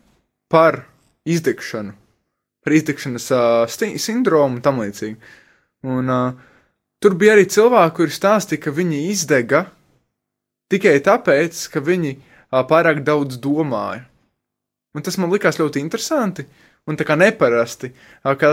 par 0.49 0.87
izdegšanu, 1.29 1.95
par 2.65 2.77
izdegšanas 2.81 3.31
uh, 3.37 3.93
sindromu 4.01 4.59
un 4.59 4.65
tam 4.65 4.81
līdzīgi. 4.81 5.17
Un 5.85 6.09
uh, 6.09 6.45
tur 6.97 7.17
bija 7.21 7.37
arī 7.37 7.45
cilvēki, 7.53 7.97
kuri 8.01 8.17
stāstīja, 8.17 8.67
ka 8.67 8.73
viņi 8.73 9.07
izdega 9.13 9.67
tikai 10.73 10.99
tāpēc, 11.05 11.67
ka 11.73 11.83
viņi 11.85 12.15
pārāk 12.69 13.03
daudz 13.07 13.39
domāja. 13.43 14.05
Un 14.95 15.03
tas 15.03 15.19
man 15.19 15.33
likās 15.33 15.59
ļoti 15.59 15.83
interesanti 15.83 16.45
un 16.87 16.99
tā 16.99 17.07
kā 17.07 17.17
neparasti, 17.19 17.91
ka 18.23 18.51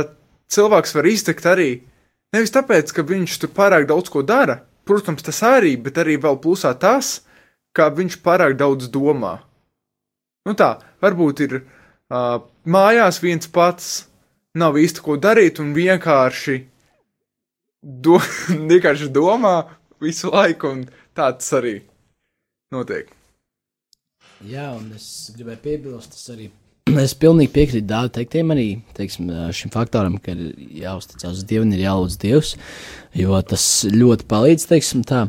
cilvēks 0.52 0.95
var 0.97 1.10
izdegt 1.10 1.45
arī 1.45 1.69
nevis 2.34 2.54
tāpēc, 2.56 2.93
ka 2.95 3.06
viņš 3.06 3.38
tur 3.43 3.52
pārāk 3.56 3.88
daudz 3.89 4.10
ko 4.10 4.24
dara, 4.26 4.62
protams, 4.88 5.24
tas 5.24 5.41
arī, 5.45 5.76
bet 5.78 6.00
arī 6.02 6.17
vēl 6.21 6.39
plusā 6.41 6.74
tas, 6.80 7.19
ka 7.76 7.91
viņš 7.93 8.19
pārāk 8.26 8.58
daudz 8.60 8.89
domā. 8.91 9.38
Nu 10.47 10.56
tā, 10.58 10.74
varbūt 11.04 11.43
ir 11.45 11.60
uh, 11.60 12.41
mājās 12.65 13.21
viens 13.21 13.47
pats, 13.52 14.08
nav 14.58 14.80
īsti 14.80 15.04
ko 15.06 15.19
darīt 15.21 15.62
un 15.62 15.76
vienkārši, 15.76 16.58
do, 17.84 18.17
vienkārši 18.71 19.12
domā 19.13 19.56
visu 20.02 20.34
laiku, 20.34 20.74
un 20.74 20.84
tā 21.13 21.30
tas 21.38 21.54
arī 21.60 21.78
notiek. 22.74 23.12
Jā, 24.48 24.72
un 24.74 24.90
es 24.96 25.06
gribēju 25.36 25.62
piebilst, 25.66 26.16
tas 26.16 26.34
arī. 26.34 26.50
Es 27.02 27.14
pilnīgi 27.16 27.52
piekrītu 27.54 27.88
Dāvidas 27.88 28.16
teiktiem, 28.18 28.52
arī 28.56 28.66
teiksim, 28.98 29.30
šim 29.56 29.72
faktoram, 29.74 30.18
ka 30.20 30.34
ir 30.34 30.56
jāuzticas 30.82 31.38
uz 31.38 31.46
Dievu 31.48 31.68
un 31.68 31.76
ir 31.76 31.84
jālūdz 31.86 32.18
Dievs, 32.24 32.56
jo 33.16 33.38
tas 33.48 33.68
ļoti 33.92 34.28
palīdz. 34.32 34.66
Teiksim, 34.72 35.06
tā. 35.08 35.28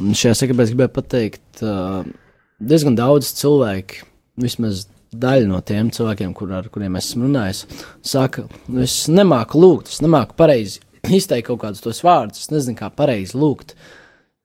un 0.00 0.10
šajā 0.18 0.34
sakarā 0.40 0.66
es 0.66 0.74
gribēju 0.74 0.94
pateikt, 0.98 1.62
diezgan 2.58 2.98
daudz 2.98 3.30
cilvēku, 3.38 4.02
vismaz 4.42 4.88
daļa 5.14 5.48
no 5.48 5.62
tiem 5.64 5.88
cilvēkiem, 5.94 6.34
kur, 6.36 6.52
ar 6.58 6.68
kuriem 6.72 6.98
esmu 7.00 7.28
runājis, 7.28 7.64
saka, 8.04 8.44
"Nu, 8.66 8.82
es 8.82 9.06
nemāku 9.08 9.62
lūgt, 9.62 9.94
es 9.94 10.02
nemāku 10.04 10.36
pareizi 10.36 10.82
izteikt 11.06 11.48
kaut 11.48 11.62
kādus 11.62 11.84
tos 11.84 12.02
vārdus, 12.04 12.44
es 12.44 12.52
nezinu, 12.52 12.76
kā 12.78 12.90
pareizi 12.94 13.38
lūgt. 13.38 13.74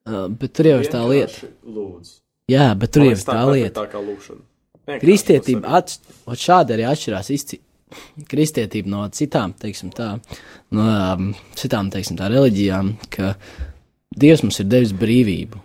Bet 0.06 0.54
tur 0.54 0.68
jau 0.68 0.80
ir 0.84 0.92
tā 0.92 1.04
lieta. 1.08 1.48
Lūdzu. 1.64 2.23
Jā, 2.52 2.74
bet 2.76 2.92
tur 2.92 3.06
jau 3.06 3.14
ir 3.16 3.22
tā 3.24 3.44
lieta. 3.48 3.84
Tā 3.84 3.92
kā 3.92 4.02
lūkšana. 4.04 4.42
Kristietība 5.00 5.78
atš- 5.80 6.02
šādi 6.44 6.76
arī 6.76 6.88
atšķirās 6.90 7.30
izci- 7.32 7.62
kristietību 8.30 8.90
no 8.92 9.06
citām, 9.16 9.54
teiksim 9.60 9.94
tā, 9.96 10.10
no 10.76 10.88
um, 10.88 11.30
citām, 11.56 11.92
teiksim 11.94 12.18
tā, 12.20 12.28
reliģijām, 12.34 12.96
ka 13.14 13.36
Dievs 14.14 14.44
mums 14.44 14.60
ir 14.62 14.68
devis 14.70 14.92
brīvību. 14.94 15.58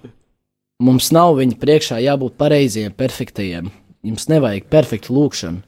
Mums 0.87 1.11
nav 1.12 1.35
viņa 1.37 1.59
priekšā 1.61 1.99
jābūt 2.01 2.38
pareiziem, 2.41 2.95
perfektajiem. 2.97 3.69
Jums 4.07 4.29
nevajag 4.31 4.69
perfektu 4.73 5.12
lūkšanu, 5.12 5.61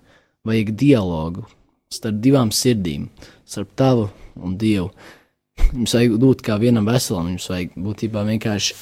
vajag 0.49 0.70
dialogu 0.81 1.44
starp 1.92 2.20
divām 2.23 2.53
sirdīm, 2.55 3.09
starp 3.44 3.75
tavu 3.77 4.07
un 4.38 4.55
Dievu. 4.57 4.92
Jums 5.75 5.92
vajag 5.99 6.14
būt 6.23 6.44
kā 6.46 6.57
vienam 6.62 6.87
veselam, 6.88 7.33
jums 7.35 7.51
vajag 7.51 7.75
būtībā 7.77 8.23
vienkārši 8.31 8.79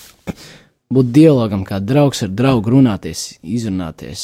būt 0.95 1.11
dialogam, 1.13 1.65
kā 1.69 1.81
draugs 1.85 2.23
ar 2.25 2.33
draugu, 2.33 2.73
runāties, 2.73 3.39
izrunāties, 3.45 4.23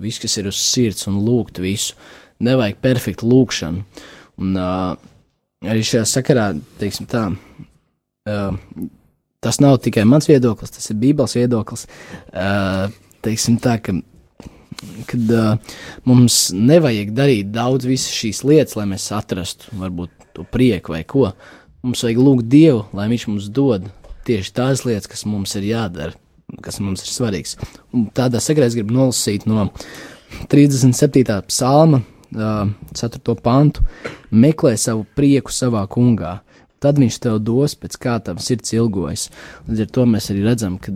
viss, 0.00 0.20
kas 0.22 0.36
ir 0.40 0.50
uz 0.50 0.60
sirds, 0.60 1.06
un 1.10 1.20
lūgt 1.24 1.62
visu. 1.62 1.96
Nevajag 2.42 2.80
perfektu 2.82 3.28
lūgšanu. 3.30 3.84
Un 4.42 4.56
uh, 4.58 4.94
arī 5.62 5.84
šajā 5.86 6.04
sakarā, 6.10 6.48
teiksim 6.80 7.06
tā, 7.10 7.28
uh, 7.30 8.86
tas 9.42 9.60
nav 9.62 9.78
tikai 9.84 10.04
mans 10.08 10.28
viedoklis, 10.28 10.74
tas 10.74 10.90
ir 10.90 10.98
Bībeles 11.00 11.36
viedoklis. 11.38 11.86
Uh, 12.32 12.88
teiksim 13.24 13.60
tā, 13.62 13.78
ka 13.82 13.94
kad 15.06 15.32
uh, 15.36 15.76
mums 16.08 16.48
nevajag 16.56 17.12
darīt 17.14 17.52
daudz 17.54 17.86
visas 17.86 18.12
šīs 18.16 18.42
lietas, 18.48 18.76
lai 18.78 18.88
mēs 18.90 19.08
atrastu 19.14 19.70
varbūt 19.78 20.32
to 20.36 20.44
prieku 20.48 20.96
vai 20.96 21.04
ko. 21.06 21.30
Mums 21.86 22.02
vajag 22.04 22.20
lūgt 22.22 22.48
Dievu, 22.50 22.86
lai 22.94 23.08
Viņš 23.10 23.28
mums 23.30 23.48
dod 23.54 23.88
tieši 24.26 24.54
tās 24.56 24.84
lietas, 24.86 25.10
kas 25.10 25.24
mums 25.28 25.54
ir 25.58 25.68
jādara, 25.70 26.16
kas 26.64 26.80
mums 26.82 27.04
ir 27.04 27.12
svarīgs. 27.12 27.56
Un 27.94 28.08
tādā 28.14 28.42
sakarā 28.42 28.68
es 28.70 28.76
gribu 28.78 28.96
nolasīt 28.96 29.46
no 29.50 29.68
37. 30.52 31.24
psalma, 31.48 32.02
uh, 32.36 32.72
4. 32.98 33.36
pantu: 33.42 33.84
Meklē 34.32 34.74
savu 34.80 35.06
prieku 35.16 35.52
savā 35.54 35.84
kungā, 35.90 36.38
tad 36.82 36.98
viņš 36.98 37.20
tev 37.22 37.38
dos 37.44 37.76
pēc 37.78 37.98
kā 38.00 38.18
tam 38.24 38.40
sirds 38.42 38.74
ilgojas. 38.74 39.28
Līdz 39.68 39.86
ar 39.86 39.94
to 39.96 40.08
mēs 40.08 40.30
arī 40.32 40.44
redzam, 40.46 40.80
ka 40.82 40.92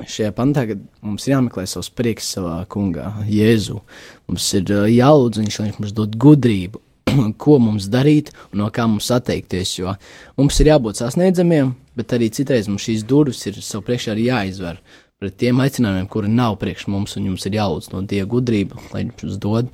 šajā 0.00 0.32
pantā 0.36 0.66
mums 1.04 1.26
ir 1.26 1.36
jāmeklē 1.36 1.66
savs 1.68 1.90
prieks 1.92 2.28
savā 2.36 2.60
kungā, 2.70 3.12
Jēzu. 3.28 3.80
Mums 4.28 4.52
ir 4.58 4.70
jālūdz 4.94 5.42
viņš, 5.42 5.58
lai 5.60 5.68
viņš 5.70 5.82
mums 5.82 5.96
dod 5.96 6.16
gudrību 6.20 6.80
ko 7.42 7.58
mums 7.62 7.88
darīt 7.90 8.32
un 8.50 8.62
no 8.64 8.70
kā 8.74 8.86
mums 8.88 9.10
atteikties. 9.14 9.76
Jo 9.80 9.94
mums 10.38 10.58
ir 10.62 10.72
jābūt 10.72 11.02
sasniedzamiem, 11.02 11.74
bet 11.98 12.16
arī 12.16 12.30
citreiz 12.34 12.68
mums 12.70 12.86
šīs 12.88 13.06
durvis 13.08 13.44
ir 13.50 13.60
sev 13.64 13.84
priekšā 13.86 14.16
jāizver 14.20 14.80
pret 15.20 15.36
tiem 15.36 15.58
aicinājumiem, 15.60 16.06
kuri 16.08 16.30
nav 16.32 16.56
priekš 16.60 16.86
mums, 16.88 17.18
un 17.20 17.26
jums 17.28 17.44
ir 17.44 17.58
jālūdz 17.58 17.90
no 17.92 18.00
Dieva 18.08 18.28
gudrība, 18.30 18.80
lai 18.94 19.04
Viņš 19.04 19.26
mums 19.26 19.40
dod. 19.42 19.68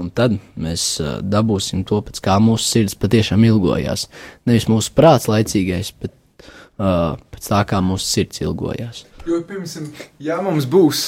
Un 0.00 0.08
tad 0.16 0.38
mēs 0.58 0.96
dabūsim 1.22 1.84
to, 1.86 2.00
pēc 2.06 2.18
kā 2.24 2.38
mūsu 2.42 2.64
sirds 2.66 2.96
patiešām 2.98 3.44
ilgojās. 3.44 4.08
Nevis 4.48 4.66
mūsu 4.72 4.94
prāts 4.96 5.28
laicīgais, 5.28 5.92
bet 6.00 6.14
uh, 6.40 7.20
pēc 7.34 7.50
tā, 7.50 7.60
kā 7.68 7.82
mūsu 7.84 8.08
sirds 8.08 8.40
ilgojās. 8.42 9.04
Jo, 9.28 9.42
piemēram, 9.46 9.90
ja 10.24 10.40
mums 10.44 10.66
būs 10.70 11.04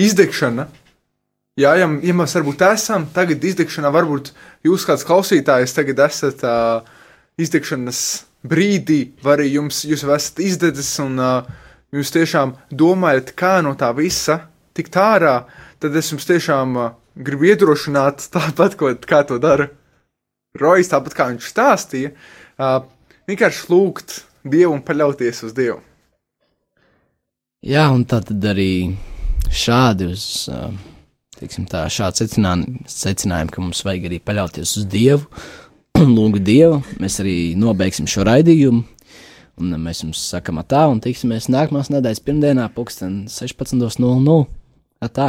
izdegšana, 0.00 0.66
Jā, 1.54 1.70
ja, 1.78 1.86
ja 1.86 2.14
mēs 2.18 2.32
varbūt 2.34 2.64
esam 2.66 3.04
tagad 3.14 3.44
izdegšanā, 3.46 3.92
varbūt 3.94 4.32
jūs 4.66 4.82
kāds 4.88 5.04
klausītājs 5.06 5.76
tagad 5.76 6.00
esat 6.02 6.40
uh, 6.42 6.80
izdegšanas 7.38 8.00
brīdī, 8.42 9.12
vai 9.22 9.36
arī 9.36 9.52
jums, 9.52 9.84
jūs 9.86 10.02
esat 10.02 10.40
izdedzis 10.42 10.88
un 11.04 11.20
uh, 11.22 11.52
jūs 11.94 12.10
tiešām 12.10 12.56
domājat, 12.74 13.30
kā 13.38 13.60
no 13.62 13.76
tā 13.78 13.92
visa 13.94 14.40
tikt 14.74 14.98
ārā, 14.98 15.44
tad 15.78 15.94
es 15.94 16.10
jums 16.10 16.26
tiešām 16.26 16.74
uh, 16.74 16.88
gribu 17.14 17.46
iedrošināt 17.52 18.26
tāpat, 18.34 18.74
ko, 18.80 18.90
kā 19.06 19.20
to 19.28 19.38
dara 19.38 19.68
Rojas, 20.58 20.90
tāpat 20.90 21.14
kā 21.14 21.28
viņš 21.30 21.46
stāstīja, 21.52 22.10
uh, 22.58 22.80
vienkārši 23.30 23.70
lūgt 23.70 24.16
Dievu 24.42 24.74
un 24.74 24.82
paļauties 24.82 25.44
uz 25.46 25.54
Dievu. 25.54 25.78
Jā, 27.62 27.86
un 27.94 28.02
tā 28.10 28.18
tad 28.26 28.42
arī 28.50 28.90
šādi 29.54 30.10
uz. 30.10 30.26
Uh 30.50 30.90
teiksim, 31.44 31.68
tā, 31.68 31.84
šāds 31.92 32.22
secinājums, 32.22 32.96
secinājums, 33.04 33.52
ka 33.52 33.62
mums 33.62 33.84
vajag 33.84 34.08
arī 34.08 34.20
paļauties 34.24 34.74
uz 34.80 34.88
Dievu 34.88 35.28
lūgt 36.16 36.42
Dievu. 36.46 36.80
Mēs 37.02 37.20
arī 37.22 37.36
nobeigsim 37.60 38.08
šo 38.10 38.24
raidījumu. 38.26 38.84
Un 39.60 39.74
mēs 39.78 40.00
jums 40.02 40.18
sakām, 40.32 40.58
tā, 40.66 40.82
un 40.90 40.98
tiksimies 41.04 41.46
nākamās 41.52 41.92
nedēļas 41.94 42.24
pirmdienā, 42.26 42.66
pulksten 42.74 43.24
16.00. 43.30 44.38
Tā! 45.14 45.28